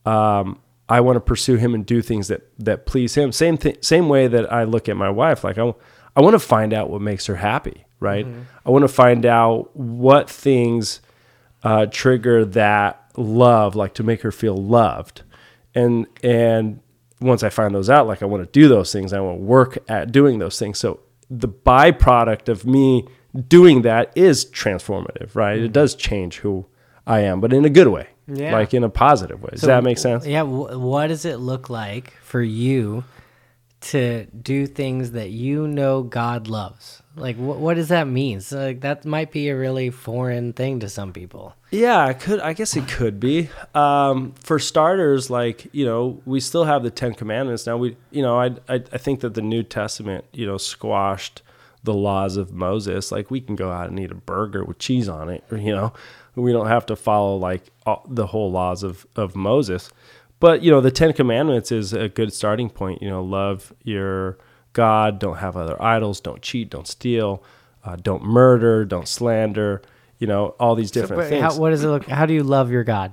[0.05, 3.33] um, I want to pursue him and do things that that please him.
[3.33, 5.45] Same thing, same way that I look at my wife.
[5.45, 5.75] Like I,
[6.15, 8.27] I want to find out what makes her happy, right?
[8.27, 8.43] Mm-hmm.
[8.67, 11.01] I want to find out what things
[11.63, 15.23] uh, trigger that love, like to make her feel loved.
[15.75, 16.81] And and
[17.21, 19.45] once I find those out, like I want to do those things, I want to
[19.45, 20.79] work at doing those things.
[20.79, 23.07] So the byproduct of me
[23.49, 25.57] doing that is transformative, right?
[25.57, 25.67] Mm-hmm.
[25.67, 26.67] It does change who
[27.07, 28.53] I am, but in a good way, yeah.
[28.53, 29.51] like in a positive way.
[29.53, 30.27] Does so, that make sense?
[30.27, 30.43] Yeah.
[30.43, 33.05] What does it look like for you
[33.81, 37.03] to do things that you know God loves?
[37.17, 38.41] Like, wh- what does that mean?
[38.41, 41.55] So, like, that might be a really foreign thing to some people.
[41.71, 42.41] Yeah, it could.
[42.41, 43.51] I guess it could be.
[43.75, 47.67] Um, for starters, like you know, we still have the Ten Commandments.
[47.67, 51.43] Now we, you know, I, I I think that the New Testament, you know, squashed
[51.85, 53.13] the laws of Moses.
[53.13, 55.93] Like we can go out and eat a burger with cheese on it, you know,
[56.35, 59.91] we don't have to follow like all, the whole laws of of Moses.
[60.41, 63.03] But you know, the Ten Commandments is a good starting point.
[63.03, 64.39] You know, love your
[64.73, 67.43] God, don't have other idols, don't cheat, don't steal,
[67.85, 69.83] uh, don't murder, don't slander.
[70.19, 71.43] You know, all these different so, things.
[71.43, 72.07] How, what does it look?
[72.07, 73.13] How do you love your God?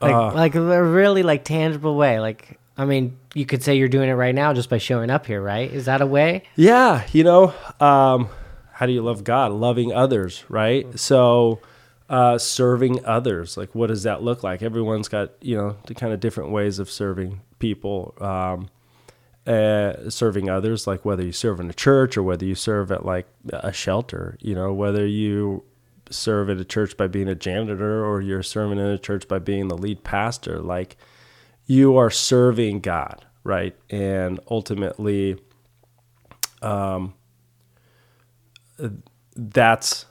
[0.00, 2.20] Like, uh, like a really like tangible way.
[2.20, 5.26] Like, I mean, you could say you're doing it right now just by showing up
[5.26, 5.70] here, right?
[5.70, 6.42] Is that a way?
[6.56, 8.28] Yeah, you know, um,
[8.72, 9.52] how do you love God?
[9.52, 10.84] Loving others, right?
[10.84, 10.96] Mm-hmm.
[10.96, 11.60] So,
[12.08, 14.62] uh, serving others, like what does that look like?
[14.62, 18.14] Everyone's got you know the kind of different ways of serving people.
[18.20, 18.68] Um,
[19.46, 23.04] uh, serving others, like whether you serve in a church or whether you serve at
[23.04, 25.62] like a shelter, you know, whether you
[26.10, 29.38] serve at a church by being a janitor or you're serving in a church by
[29.38, 30.96] being the lead pastor, like
[31.66, 33.76] you are serving God, right?
[33.90, 35.38] And ultimately,
[36.62, 37.14] um,
[39.36, 40.06] that's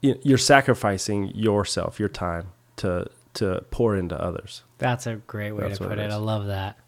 [0.00, 4.62] you're sacrificing yourself, your time to to pour into others.
[4.78, 6.06] That's a great way That's to put it.
[6.06, 6.78] it I love that.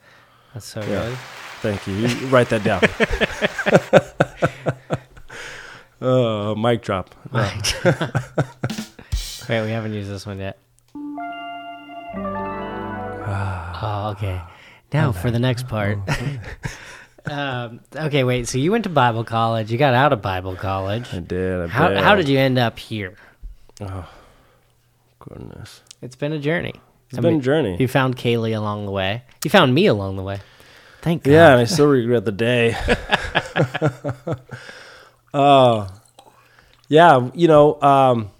[0.55, 0.87] That's so yeah.
[0.87, 1.19] good.
[1.61, 1.95] Thank you.
[1.95, 2.81] You write that down.
[6.01, 7.15] oh, mic drop.
[7.33, 7.85] Mic
[9.49, 10.59] Wait, we haven't used this one yet.
[13.81, 14.41] oh, okay.
[14.93, 15.99] Now oh, for the next part.
[16.09, 16.39] Oh,
[17.27, 18.49] um, okay, wait.
[18.49, 19.71] So you went to Bible college.
[19.71, 21.13] You got out of Bible college.
[21.13, 21.61] I did.
[21.61, 23.17] I how, how did you end up here?
[23.81, 24.09] Oh,
[25.21, 25.83] goodness.
[26.03, 26.75] It's been a journey.
[27.11, 27.77] It's I been mean, a journey.
[27.79, 29.23] You found Kaylee along the way.
[29.45, 30.41] You found me along the way.
[31.01, 31.33] Thank God.
[31.33, 32.77] Yeah, and I still regret the day.
[35.35, 35.89] Oh, uh,
[36.89, 37.31] yeah.
[37.35, 38.31] You know, um,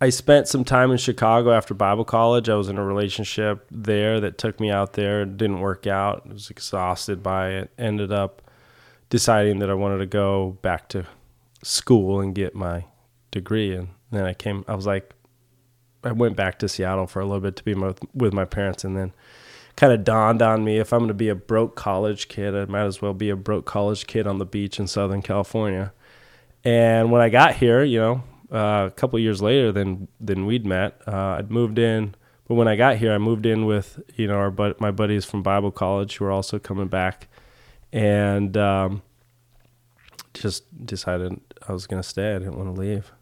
[0.00, 2.48] I spent some time in Chicago after Bible college.
[2.48, 5.22] I was in a relationship there that took me out there.
[5.22, 6.26] It didn't work out.
[6.28, 7.70] I was exhausted by it.
[7.78, 8.42] Ended up
[9.08, 11.06] deciding that I wanted to go back to
[11.62, 12.84] school and get my
[13.30, 13.74] degree.
[13.74, 15.14] And then I came, I was like,
[16.04, 18.96] I went back to Seattle for a little bit to be with my parents and
[18.96, 19.12] then
[19.76, 22.66] kind of dawned on me if I'm going to be a broke college kid, I
[22.66, 25.92] might as well be a broke college kid on the beach in Southern California.
[26.64, 30.66] And when I got here, you know, uh, a couple years later than than we'd
[30.66, 32.14] met, uh, I'd moved in.
[32.48, 35.24] But when I got here, I moved in with you know our but my buddies
[35.24, 37.28] from Bible college who are also coming back,
[37.92, 39.02] and um,
[40.34, 42.34] just decided I was gonna stay.
[42.34, 43.12] I didn't want to leave.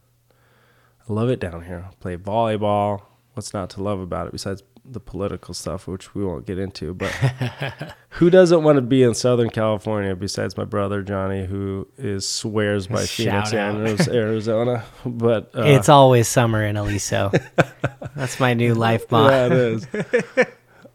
[1.08, 1.90] I love it down here.
[2.00, 3.02] Play volleyball.
[3.34, 6.94] What's not to love about it besides the political stuff, which we won't get into.
[6.94, 7.10] But
[8.10, 12.86] who doesn't want to be in Southern California besides my brother Johnny, who is swears
[12.86, 14.84] by Shout Phoenix, Arizona.
[15.04, 17.32] But uh, it's always summer in Aliso.
[18.14, 19.32] that's my new life motto.
[19.32, 19.86] yeah, it is.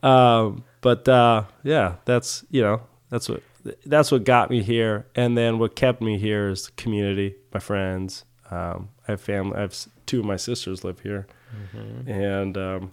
[0.04, 3.44] um, but uh, yeah, that's you know that's what
[3.86, 7.60] that's what got me here, and then what kept me here is the community, my
[7.60, 8.26] friends.
[8.52, 9.58] Um, I have family.
[9.58, 9.76] I have
[10.06, 11.28] two of my sisters live here,
[12.08, 12.92] and um,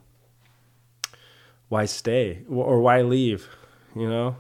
[1.69, 3.49] why stay or why leave?
[3.95, 4.37] You know,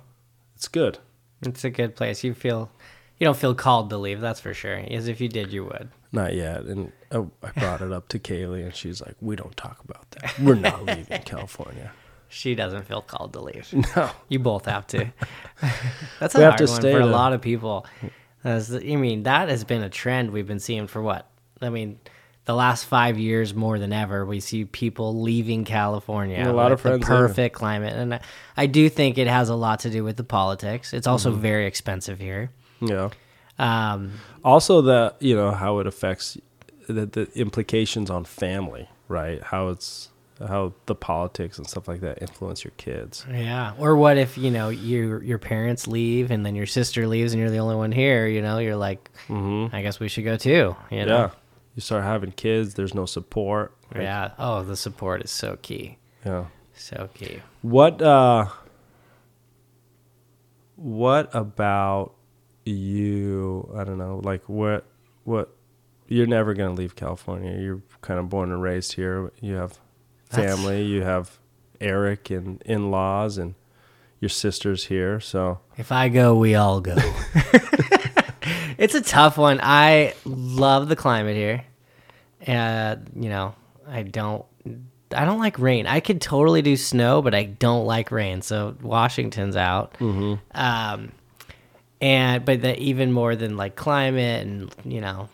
[0.54, 0.98] it's good.
[1.42, 2.24] It's a good place.
[2.24, 2.70] You feel
[3.18, 4.76] you don't feel called to leave, that's for sure.
[4.90, 5.88] As if you did, you would.
[6.12, 6.62] Not yet.
[6.62, 10.10] And I, I brought it up to Kaylee, and she's like, "We don't talk about
[10.12, 10.38] that.
[10.38, 11.92] We're not leaving California."
[12.28, 13.72] She doesn't feel called to leave.
[13.96, 14.10] No.
[14.28, 15.12] You both have to.
[16.20, 17.86] That's a hard to one stay for a lot of people.
[18.44, 21.30] As I mean, that has been a trend we've been seeing for what?
[21.62, 21.98] I mean,
[22.46, 26.48] the last five years more than ever, we see people leaving California.
[26.48, 27.16] A lot of the friends leaving.
[27.28, 28.20] perfect climate, and I,
[28.56, 30.92] I do think it has a lot to do with the politics.
[30.94, 31.40] It's also Mm-hmm.
[31.42, 32.50] very expensive here.
[32.80, 33.10] Yeah.
[33.58, 34.12] Um,
[34.44, 36.38] Also, the you know how it affects
[36.88, 39.42] the, the implications on family, right?
[39.42, 43.24] How it's how the politics and stuff like that influence your kids.
[43.32, 43.72] Yeah.
[43.78, 47.40] Or what if, you know, your your parents leave and then your sister leaves and
[47.40, 50.76] you're the only one here, you know, you're like, I guess we should go too.
[50.90, 51.08] You Mm-hmm.
[51.08, 51.30] Yeah.
[51.76, 52.74] You start having kids.
[52.74, 53.72] There's no support.
[53.94, 54.32] like, Yeah.
[54.38, 55.98] Oh, the support is so key.
[56.24, 56.46] Yeah.
[56.74, 57.42] So key.
[57.62, 58.46] What uh
[60.76, 62.14] what about
[62.64, 63.72] you?
[63.76, 64.20] I don't know.
[64.24, 64.84] Like what
[65.24, 65.54] what
[66.08, 67.58] you're never going to leave California.
[67.60, 69.32] You're kind of born and raised here.
[69.40, 69.78] You have
[70.30, 71.38] That's- family, you have
[71.80, 73.54] Eric and in-laws and
[74.20, 75.18] your sister's here.
[75.20, 76.94] So, If I go, we all go.
[78.78, 79.60] it's a tough one.
[79.62, 81.64] I love the climate here.
[82.46, 83.54] Uh, you know,
[83.88, 84.44] I don't
[85.14, 85.86] I don't like rain.
[85.86, 88.42] I could totally do snow, but I don't like rain.
[88.42, 89.94] So Washington's out.
[89.98, 90.34] Mm-hmm.
[90.54, 91.12] Um,
[92.00, 95.28] and but the, even more than like climate and you know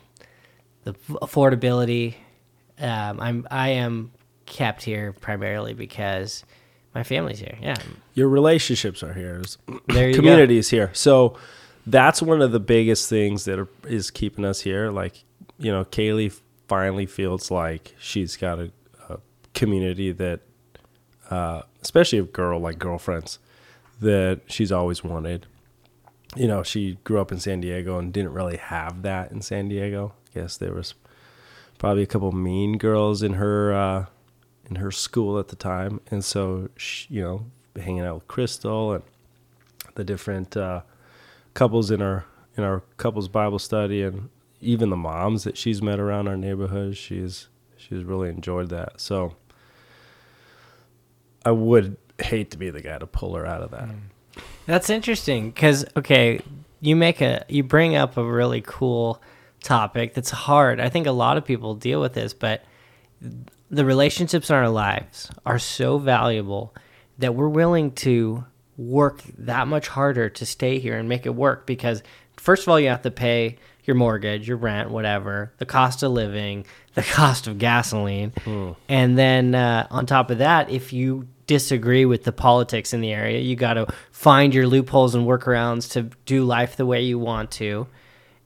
[0.84, 2.14] the affordability,
[2.78, 4.12] um, I'm I am
[4.46, 6.44] kept here primarily because
[6.94, 7.56] my family's here.
[7.60, 7.76] Yeah,
[8.14, 9.42] your relationships are here.
[9.88, 10.36] There you go.
[10.38, 10.90] is here.
[10.92, 11.36] So
[11.86, 14.90] that's one of the biggest things that are, is keeping us here.
[14.90, 15.24] Like,
[15.58, 18.70] you know, Kaylee finally feels like she's got a,
[19.08, 19.18] a
[19.54, 20.40] community that,
[21.30, 23.38] uh, especially a girl like girlfriends,
[24.00, 25.46] that she's always wanted.
[26.34, 29.68] You know, she grew up in San Diego and didn't really have that in San
[29.68, 30.14] Diego.
[30.34, 30.94] I guess there was
[31.78, 34.06] probably a couple mean girls in her uh,
[34.70, 38.92] in her school at the time, and so she, you know, hanging out with Crystal
[38.94, 39.04] and
[39.94, 40.82] the different uh,
[41.54, 42.24] couples in our
[42.56, 44.28] in our couples Bible study, and
[44.60, 46.96] even the moms that she's met around our neighborhood.
[46.96, 49.00] She's she's really enjoyed that.
[49.00, 49.34] So
[51.44, 53.88] I would hate to be the guy to pull her out of that.
[53.88, 54.00] Mm.
[54.66, 56.40] That's interesting because okay,
[56.80, 59.20] you make a you bring up a really cool
[59.62, 60.80] topic that's hard.
[60.80, 62.64] I think a lot of people deal with this, but
[63.70, 66.74] the relationships in our lives are so valuable
[67.18, 68.44] that we're willing to
[68.88, 72.02] work that much harder to stay here and make it work because
[72.36, 76.12] first of all you have to pay your mortgage, your rent, whatever, the cost of
[76.12, 78.32] living, the cost of gasoline.
[78.88, 83.12] And then uh, on top of that, if you disagree with the politics in the
[83.12, 87.18] area, you got to find your loopholes and workarounds to do life the way you
[87.18, 87.86] want to.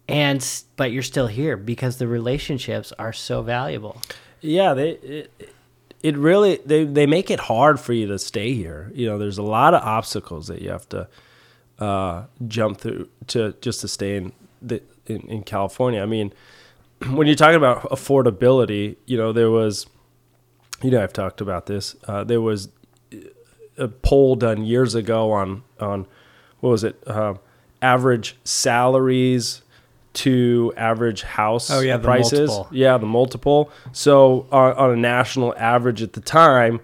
[0.08, 0.46] And
[0.76, 4.00] but you're still here because the relationships are so valuable.
[4.40, 5.54] Yeah, they it,
[6.06, 8.92] it really they they make it hard for you to stay here.
[8.94, 11.08] You know, there's a lot of obstacles that you have to
[11.80, 14.32] uh, jump through to just to stay in
[14.62, 16.00] the in, in California.
[16.00, 16.32] I mean,
[17.10, 19.88] when you're talking about affordability, you know, there was,
[20.80, 21.96] you know, I've talked about this.
[22.06, 22.68] Uh, there was
[23.76, 26.06] a poll done years ago on on
[26.60, 27.02] what was it?
[27.08, 27.40] Um
[27.82, 29.62] average salaries
[30.16, 32.48] to average house Oh, yeah, prices.
[32.48, 32.68] multiple.
[32.70, 33.70] Yeah, the multiple.
[33.92, 36.80] So on, on a national average at the time,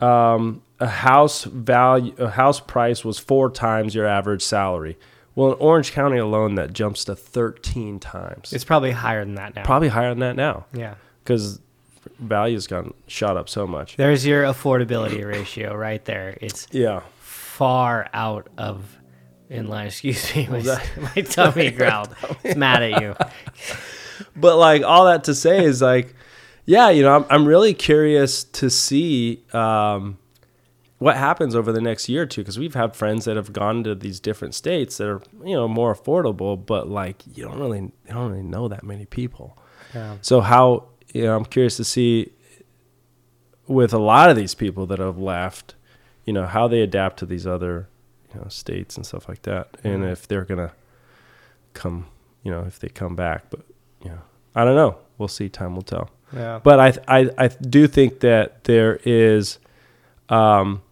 [0.00, 4.96] um, a house value, a house price was four times your average salary.
[5.34, 8.52] Well, in Orange County alone, that jumps to thirteen times.
[8.52, 9.64] It's probably higher than that now.
[9.64, 10.94] probably higher than that now yeah.
[11.22, 11.60] because
[12.18, 13.96] value's gone shot up so much.
[13.96, 16.38] There's your affordability ratio right there.
[16.40, 17.00] It's Yeah.
[17.20, 18.98] far out of
[19.50, 19.86] in line.
[19.88, 20.82] Excuse me, my,
[21.16, 22.14] my tummy growled.
[22.44, 23.14] It's mad at you.
[24.36, 26.14] but like all that to say is like
[26.64, 30.16] yeah you know i'm, I'm really curious to see um,
[30.98, 33.84] what happens over the next year or two because we've had friends that have gone
[33.84, 37.80] to these different states that are you know more affordable but like you don't really
[37.80, 39.58] you don't really know that many people
[39.94, 40.16] Yeah.
[40.22, 42.32] so how you know i'm curious to see
[43.66, 45.74] with a lot of these people that have left
[46.24, 47.88] you know how they adapt to these other
[48.36, 49.76] you know states and stuff like that.
[49.82, 50.72] And if they're gonna
[51.72, 52.06] come
[52.42, 53.60] you know if they come back but
[54.02, 54.20] you know
[54.54, 54.96] i don't know.
[55.18, 55.48] We'll see.
[55.48, 56.10] Time will tell.
[56.32, 56.60] Yeah.
[56.62, 59.58] but i i, I do think that there is
[60.28, 60.82] um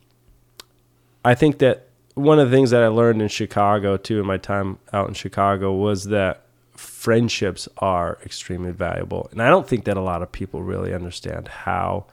[1.24, 4.36] i think that one of the things that i learned in chicago too in my
[4.38, 6.44] time out in chicago was that
[6.76, 9.28] friendships are extremely valuable.
[9.32, 12.06] And i don't think that a lot of people really understand how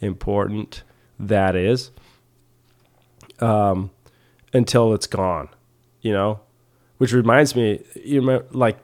[0.00, 0.82] important
[1.18, 1.90] that is.
[3.40, 3.90] Um
[4.52, 5.48] until it's gone
[6.00, 6.40] you know
[6.98, 8.78] which reminds me you remember like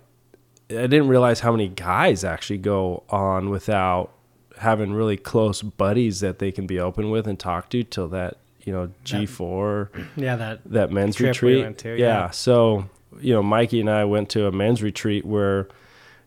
[0.69, 4.11] I didn't realize how many guys actually go on without
[4.59, 8.39] having really close buddies that they can be open with and talk to till that
[8.65, 11.63] you know G four Yeah, that that men's we retreat.
[11.63, 11.97] went to, yeah.
[11.97, 12.31] yeah.
[12.31, 12.89] so
[13.21, 15.69] you know Mikey and I went to a men's retreat where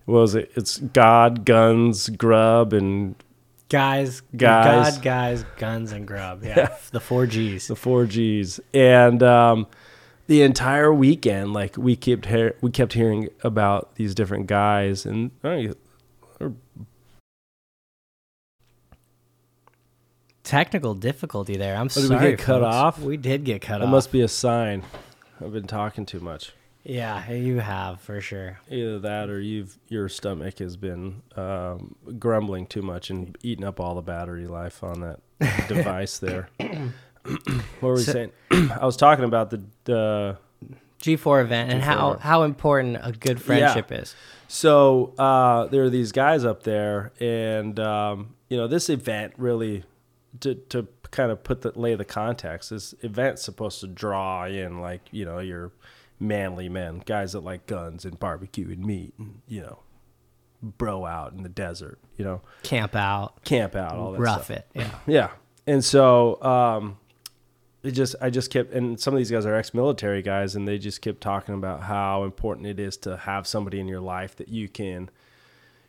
[0.05, 0.51] what was it?
[0.55, 3.13] It's God, guns, grub, and
[3.69, 4.95] guys, Guys.
[4.95, 6.43] God, guys, guns, and grub.
[6.43, 7.67] Yeah, the four G's.
[7.67, 9.67] the four G's, and um,
[10.27, 15.31] the entire weekend, like we kept hear- we kept hearing about these different guys, and
[15.43, 15.71] I
[20.43, 21.75] Technical difficulty there.
[21.75, 22.29] I'm sorry, did we sorry.
[22.31, 22.75] get cut folks.
[22.75, 22.99] off?
[23.01, 23.87] We did get cut It off.
[23.87, 24.83] It must be a sign.
[25.39, 26.53] I've been talking too much.
[26.89, 28.57] Yeah, you have for sure.
[28.67, 33.79] Either that, or you've your stomach has been um, grumbling too much and eating up
[33.79, 35.19] all the battery life on that
[35.67, 36.49] device there.
[36.57, 36.91] what
[37.81, 38.31] were we So- saying?
[38.51, 40.37] I was talking about the the.
[41.03, 42.19] G4 event and how G4.
[42.19, 44.15] how important a good friendship is.
[44.49, 49.83] So uh, there are these guys up there, and um, you know this event really
[50.41, 52.71] to to kind of put the lay the context.
[52.71, 55.71] This event's supposed to draw in like you know your
[56.19, 59.79] manly men, guys that like guns and barbecue and meat, and you know,
[60.61, 64.57] bro out in the desert, you know, Camp out, camp out, all that rough stuff.
[64.57, 64.67] it.
[64.75, 64.95] Yeah.
[65.07, 65.29] Yeah.
[65.67, 66.97] And so um
[67.83, 70.77] it just I just kept and some of these guys are ex-military guys and they
[70.77, 74.49] just kept talking about how important it is to have somebody in your life that
[74.49, 75.09] you can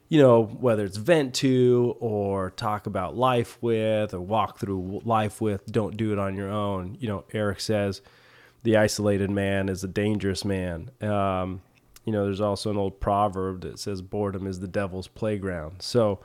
[0.08, 5.40] you know whether it's vent to or talk about life with or walk through life
[5.40, 8.02] with don't do it on your own you know Eric says
[8.62, 10.90] the isolated man is a dangerous man.
[11.00, 11.62] Um
[12.04, 15.82] you know there's also an old proverb that says boredom is the devil's playground.
[15.82, 16.20] So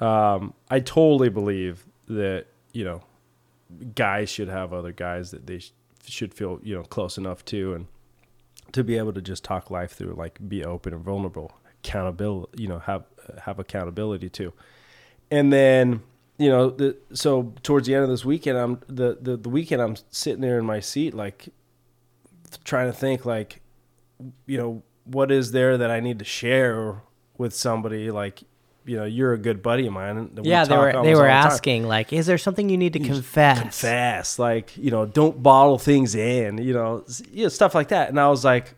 [0.00, 3.02] um, I totally believe that you know
[3.94, 5.72] guys should have other guys that they sh-
[6.06, 7.86] should feel you know close enough to and
[8.72, 11.52] to be able to just talk life through like be open and vulnerable
[11.82, 13.04] accountability you know have
[13.42, 14.52] have accountability to.
[15.30, 16.02] And then
[16.38, 19.80] you know the so towards the end of this weekend i'm the the, the weekend
[19.80, 21.48] i'm sitting there in my seat like
[22.64, 23.60] trying to think like
[24.46, 27.02] you know what is there that i need to share
[27.38, 28.10] with somebody?
[28.10, 28.42] Like
[28.84, 31.28] you know you're a good buddy of mine we Yeah, they were they were the
[31.28, 31.46] time.
[31.46, 33.60] asking like, is there something you need to confess?
[33.60, 38.08] confess like you know don't bottle things in you know you know stuff like that.
[38.08, 38.74] And i was like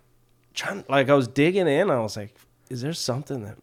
[0.54, 1.90] trying like i was digging in.
[1.90, 2.34] I was like
[2.70, 3.58] is there something that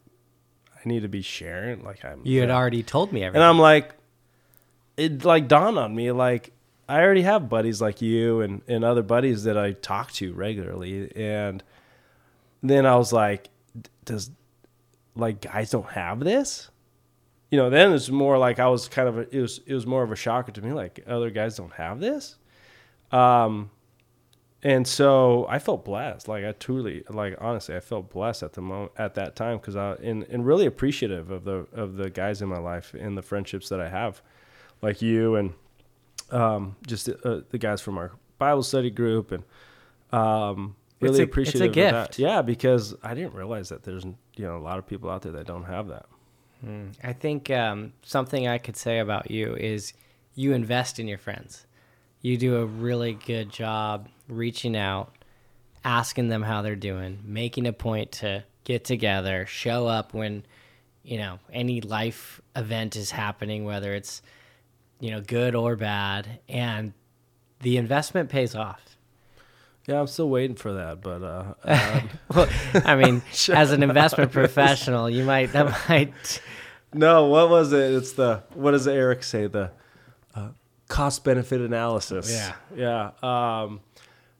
[0.85, 2.55] i need to be sharing like i'm You had yeah.
[2.55, 3.41] already told me everything.
[3.41, 3.93] and i'm like
[4.97, 6.51] it like dawned on me like
[6.87, 11.11] i already have buddies like you and and other buddies that i talk to regularly
[11.15, 11.63] and
[12.63, 13.49] then i was like
[14.05, 14.29] does
[15.15, 16.69] like guys don't have this
[17.51, 19.85] you know then it's more like i was kind of a, it was it was
[19.85, 22.35] more of a shocker to me like other guys don't have this
[23.11, 23.69] um
[24.65, 28.61] and so i felt blessed like i truly like honestly i felt blessed at the
[28.61, 32.41] moment at that time because i and, and really appreciative of the of the guys
[32.41, 34.21] in my life and the friendships that i have
[34.81, 35.53] like you and
[36.31, 39.43] um just uh, the guys from our bible study group and
[40.11, 41.93] um It's really a- it's a appreciative of gift.
[41.93, 45.21] that yeah because i didn't realize that there's you know a lot of people out
[45.21, 46.05] there that don't have that
[47.03, 49.93] I think um, something I could say about you is
[50.33, 51.64] you invest in your friends.
[52.25, 55.13] You do a really good job reaching out,
[55.83, 60.43] asking them how they're doing, making a point to get together, show up when,
[61.03, 64.23] you know, any life event is happening, whether it's,
[64.99, 66.39] you know, good or bad.
[66.49, 66.93] And
[67.59, 68.81] the investment pays off.
[69.87, 73.21] yeah i'm still waiting for that but uh um, Well, I mean,
[73.53, 76.41] as an investment professional, you might that might
[76.91, 77.93] no, what was it?
[77.93, 79.47] It's the what does Eric say?
[79.47, 79.71] The
[80.87, 82.31] cost benefit analysis.
[82.31, 83.11] Yeah.
[83.23, 83.61] yeah.
[83.63, 83.81] Um,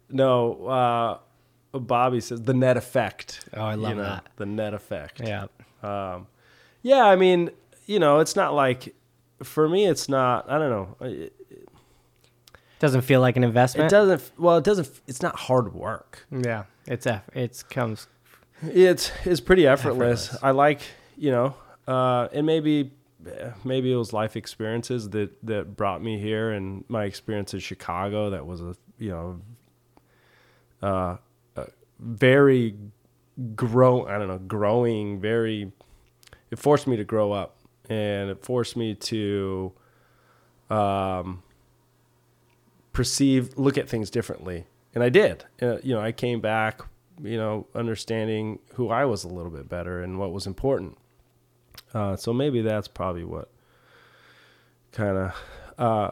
[0.10, 3.48] no, uh, Bobby says the net effect.
[3.54, 4.28] Oh, I love that.
[4.38, 5.22] The net effect.
[5.24, 5.48] Yeah.
[5.84, 6.28] Um,
[6.82, 7.52] yeah, I mean,
[7.86, 8.96] you know, it's not like
[9.44, 9.86] for me.
[9.88, 10.50] It's not.
[10.50, 11.08] I don't know.
[11.08, 11.34] It,
[12.80, 13.88] Doesn't feel like an investment.
[13.88, 14.32] it doesn't.
[14.38, 14.90] Well, it doesn't.
[15.08, 16.26] It's not hard work.
[16.32, 16.66] Yeah.
[16.88, 18.08] It's eff- it's comes
[18.62, 20.26] It's it's pretty effortless.
[20.28, 20.44] Effortless.
[20.44, 20.82] I like
[21.18, 21.56] you know,
[21.88, 22.92] uh, and maybe
[23.64, 28.30] maybe it was life experiences that that brought me here, and my experience in Chicago
[28.30, 29.42] that was a you know,
[30.82, 31.18] uh,
[31.56, 31.68] a
[32.00, 32.76] very
[33.56, 34.06] grow.
[34.06, 35.72] I don't know, growing very.
[36.52, 37.58] It forced me to grow up,
[37.90, 39.74] and it forced me to,
[40.70, 41.42] um,
[42.96, 46.80] perceive look at things differently and i did uh, you know i came back
[47.22, 50.98] you know understanding who i was a little bit better and what was important
[51.96, 53.50] uh, so maybe that's probably what
[54.92, 55.36] kind of
[55.80, 56.12] uh,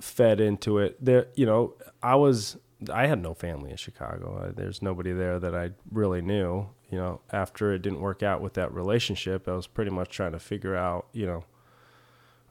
[0.00, 2.56] fed into it there you know i was
[2.92, 7.20] i had no family in chicago there's nobody there that i really knew you know
[7.32, 10.76] after it didn't work out with that relationship i was pretty much trying to figure
[10.76, 11.42] out you know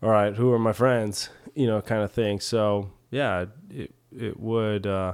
[0.02, 1.30] all right, who are my friends?
[1.56, 2.40] You know, kind of thing.
[2.40, 5.14] So yeah, it it would uh,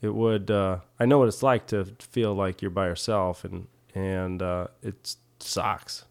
[0.00, 3.68] it would uh, I know what it's like to feel like you're by yourself and
[3.94, 6.04] and uh, it sucks,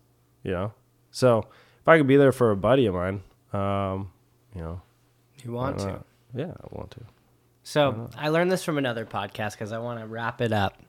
[0.43, 0.73] you know.
[1.11, 1.39] So
[1.81, 3.21] if I could be there for a buddy of mine,
[3.53, 4.11] um,
[4.55, 4.81] you know,
[5.43, 6.03] you want to.
[6.35, 7.01] yeah, I want to.
[7.63, 10.81] So I learned this from another podcast because I want to wrap it up.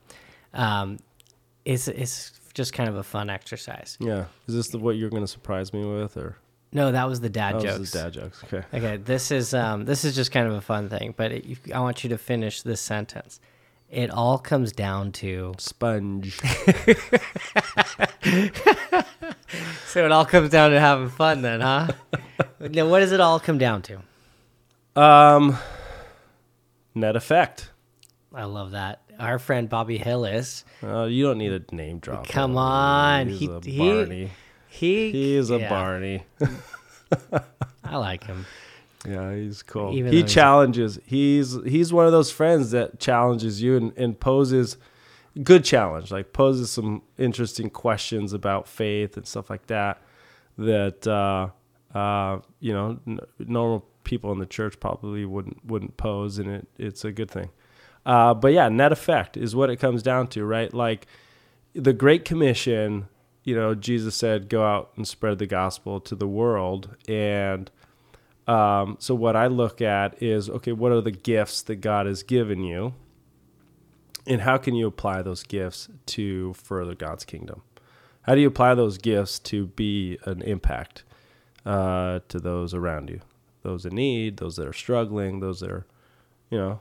[0.55, 0.99] Um,
[1.65, 3.97] it's it's just kind of a fun exercise.
[4.01, 6.37] Yeah, is this the what you're going to surprise me with, or
[6.73, 7.81] No, that was the dad this jokes.
[7.81, 8.45] is dad jokes?
[8.45, 8.63] Okay.
[8.75, 11.45] Okay, this is um, this is just kind of a fun thing, but it,
[11.75, 13.41] I want you to finish this sentence.
[13.93, 16.41] It all comes down to Sponge.
[19.87, 21.89] so it all comes down to having fun, then, huh?
[22.61, 24.01] now, what does it all come down to?
[24.97, 25.59] um,
[26.95, 27.71] net effect.
[28.35, 29.03] I love that.
[29.19, 32.27] Our friend Bobby Hillis, Uh, you don't need a name drop.
[32.29, 34.31] Come on, he's he- a he- Barney.
[34.69, 36.23] he He is a yeah, Barney.
[37.85, 38.47] I like him.
[39.07, 39.97] Yeah, he's cool.
[39.97, 40.99] Even he challenges.
[41.05, 44.77] He's he's one of those friends that challenges you and, and poses
[45.43, 50.01] good challenge, like poses some interesting questions about faith and stuff like that.
[50.59, 51.49] That uh,
[51.97, 56.69] uh, you know n- normal people in the church probably wouldn't wouldn't pose, and it
[56.79, 57.51] it's a good thing.
[58.05, 60.73] Uh, but yeah, net effect is what it comes down to, right?
[60.75, 61.07] Like
[61.75, 63.09] the Great Commission,
[63.45, 67.71] you know, Jesus said, "Go out and spread the gospel to the world," and
[68.47, 72.23] um, so what I look at is okay, what are the gifts that God has
[72.23, 72.95] given you,
[74.27, 77.63] and how can you apply those gifts to further God's kingdom?
[78.23, 81.05] How do you apply those gifts to be an impact
[81.65, 83.21] uh, to those around you,
[83.63, 85.87] those in need, those that are struggling, those that are,
[86.51, 86.81] you know.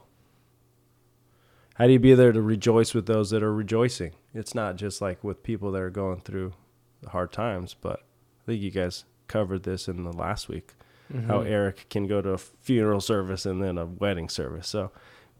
[1.75, 4.13] How do you be there to rejoice with those that are rejoicing?
[4.35, 6.53] It's not just like with people that are going through
[7.07, 8.01] hard times, but
[8.41, 10.73] I think you guys covered this in the last week
[11.27, 14.67] how Eric can go to a funeral service and then a wedding service.
[14.67, 14.91] So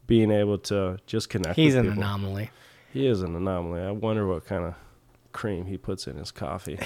[0.06, 1.98] being able to just connect He's an people.
[2.02, 2.50] anomaly.
[2.92, 3.80] He is an anomaly.
[3.80, 4.74] I wonder what kind of
[5.32, 6.78] cream he puts in his coffee.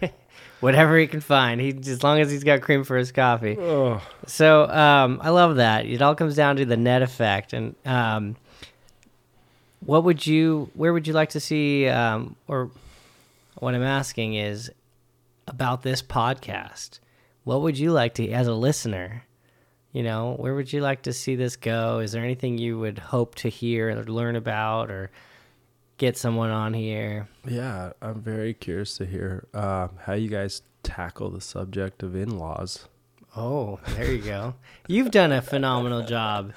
[0.60, 3.56] Whatever he can find, he as long as he's got cream for his coffee.
[3.58, 5.86] oh, So um, I love that.
[5.86, 7.52] It all comes down to the net effect.
[7.52, 8.36] And um,
[9.80, 12.70] what would you, where would you like to see, um, or
[13.58, 14.70] what I'm asking is
[15.46, 16.98] about this podcast.
[17.48, 19.24] What would you like to, as a listener,
[19.92, 21.98] you know, where would you like to see this go?
[22.00, 25.10] Is there anything you would hope to hear or learn about or
[25.96, 27.26] get someone on here?
[27.48, 27.92] yeah.
[28.02, 32.86] I'm very curious to hear um, how you guys tackle the subject of in-laws.
[33.34, 34.54] Oh, there you go.
[34.86, 36.52] You've done a phenomenal job.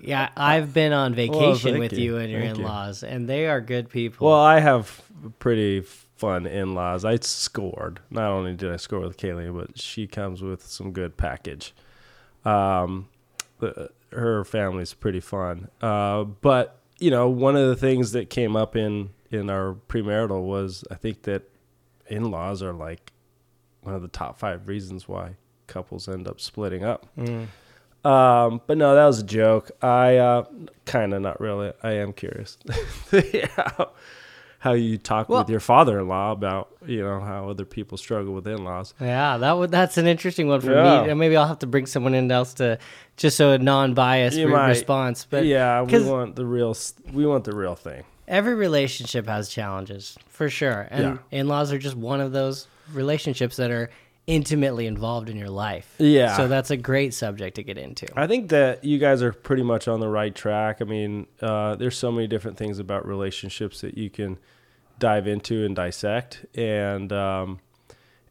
[0.00, 2.12] Yeah, I've been on vacation thank with you.
[2.12, 4.28] you and your Thank in-laws, and they are good people.
[4.28, 5.02] Well, I have
[5.40, 5.82] pretty
[6.18, 7.04] fun in-laws.
[7.04, 8.00] I scored.
[8.10, 11.74] Not only did I score with Kaylee, but she comes with some good package.
[12.44, 13.08] Um,
[13.60, 15.68] the, her family's pretty fun.
[15.80, 20.42] Uh, but you know, one of the things that came up in in our premarital
[20.42, 21.42] was I think that
[22.08, 23.12] in-laws are like
[23.82, 27.06] one of the top five reasons why couples end up splitting up.
[27.16, 27.46] Mm.
[28.04, 29.70] Um, but no, that was a joke.
[29.82, 30.44] I uh,
[30.86, 31.72] kind of not really.
[31.82, 32.56] I am curious
[33.56, 33.90] how,
[34.60, 38.46] how you talk Well- with your father-in-law about you know how other people struggle with
[38.46, 38.94] in-laws.
[39.00, 41.02] Yeah, that would that's an interesting one for Yeah.
[41.04, 41.10] me.
[41.10, 42.78] And maybe I'll have to bring someone in else to
[43.16, 45.26] just so a non-biased re- response.
[45.28, 46.76] But yeah, we want the real.
[47.12, 48.04] We want the real thing.
[48.26, 53.70] every relationship has challenges for sure, and in-laws are just one of those relationships that
[53.70, 53.90] are
[54.28, 55.94] intimately involved in your life.
[55.98, 56.36] Yeah.
[56.36, 58.06] So that's a great subject to get into.
[58.14, 60.82] I think that you guys are pretty much on the right track.
[60.82, 64.38] I mean, uh, there's so many different things about relationships that you can
[64.98, 66.44] dive into and dissect.
[66.54, 67.60] And um,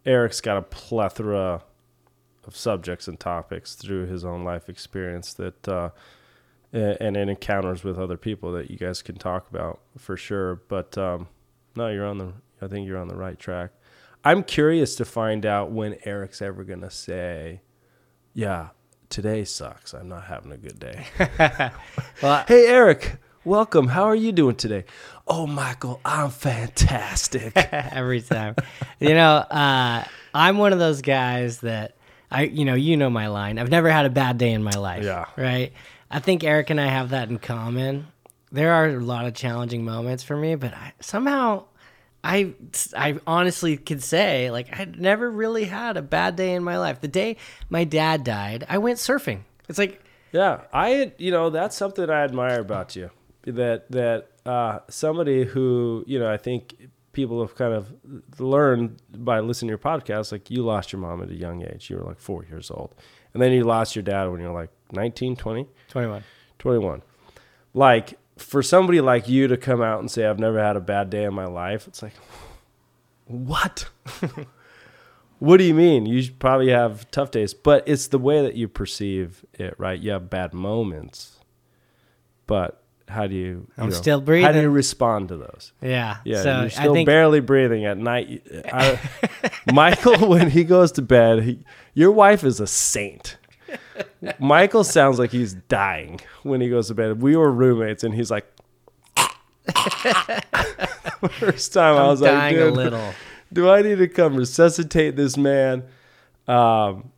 [0.06, 1.64] Eric's got a plethora
[2.46, 5.90] of subjects and topics through his own life experience that, uh,
[6.72, 10.62] and in encounters with other people that you guys can talk about for sure.
[10.68, 11.28] But um,
[11.76, 12.34] no, you're on the.
[12.62, 13.72] I think you're on the right track.
[14.24, 17.62] I'm curious to find out when Eric's ever gonna say,
[18.34, 18.70] "Yeah,
[19.10, 19.94] today sucks.
[19.94, 21.06] I'm not having a good day."
[22.22, 23.90] Well, hey, Eric, welcome.
[23.90, 24.86] How are you doing today?
[25.28, 27.56] Oh, Michael, I'm fantastic.
[27.72, 28.56] every time.
[29.00, 30.04] you know, uh,
[30.34, 31.96] I'm one of those guys that
[32.32, 33.60] I, you know, you know my line.
[33.60, 35.04] I've never had a bad day in my life.
[35.04, 35.26] Yeah.
[35.38, 35.74] Right.
[36.10, 38.08] I think Eric and I have that in common.
[38.52, 41.66] There are a lot of challenging moments for me, but I, somehow,
[42.24, 42.54] I,
[42.96, 47.02] I honestly could say like I never really had a bad day in my life.
[47.02, 47.38] The day
[47.70, 49.42] my dad died, I went surfing.
[49.70, 53.10] It's like yeah, I, you know, that's something I admire about you.
[53.44, 56.76] That that uh, somebody who, you know, I think
[57.14, 57.94] people have kind of
[58.40, 60.32] learned by listening to your podcast.
[60.32, 61.90] Like you lost your mom at a young age.
[61.90, 62.94] You were like four years old,
[63.34, 65.68] and then you lost your dad when you were like 19, 20?
[65.88, 66.24] 21.
[66.60, 67.02] 21.
[67.74, 71.10] Like for somebody like you to come out and say I've never had a bad
[71.10, 72.14] day in my life, it's like
[73.26, 73.90] what?
[75.40, 76.06] what do you mean?
[76.06, 80.00] You probably have tough days, but it's the way that you perceive it, right?
[80.00, 81.40] You have bad moments.
[82.46, 85.74] But how do you, you I'm know, still How do you respond to those?
[85.82, 86.18] Yeah.
[86.24, 88.46] Yeah, So you're still barely breathing at night.
[88.72, 89.00] I,
[89.74, 91.60] Michael, when he goes to bed, he,
[91.94, 93.38] your wife is a saint.
[94.40, 97.22] Michael sounds like he's dying when he goes to bed.
[97.22, 98.46] We were roommates, and he's like,
[101.40, 103.14] first time I I'm was like, dude, a little.
[103.52, 105.84] do I need to come resuscitate this man?
[106.48, 107.12] Um,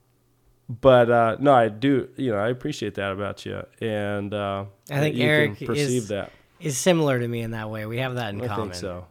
[0.69, 2.09] but uh, no, I do.
[2.15, 6.03] You know, I appreciate that about you, and uh, I think you Eric can perceive
[6.03, 6.31] is- that.
[6.59, 7.85] Is similar to me in that way.
[7.85, 8.65] We have that in I common.
[8.71, 9.05] think so.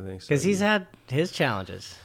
[0.00, 0.28] I think so.
[0.28, 1.98] because he's had his challenges,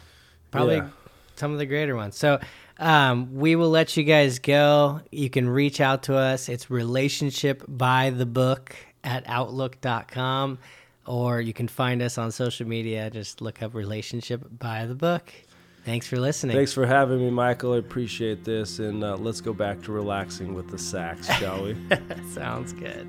[0.50, 0.90] probably Yeah.
[1.36, 2.18] some of the greater ones.
[2.18, 2.40] So
[2.80, 5.02] um, we will let you guys go.
[5.12, 6.50] You can reach out to us.
[6.50, 10.58] It's relationship by the book at outlook.com
[11.06, 13.10] or you can find us on social media.
[13.10, 15.34] Just look up relationship by the book.
[15.84, 16.56] Thanks for listening.
[16.56, 17.74] Thanks for having me, Michael.
[17.74, 21.76] I appreciate this, and uh, let's go back to relaxing with the sax, shall we?
[22.34, 23.08] Sounds good.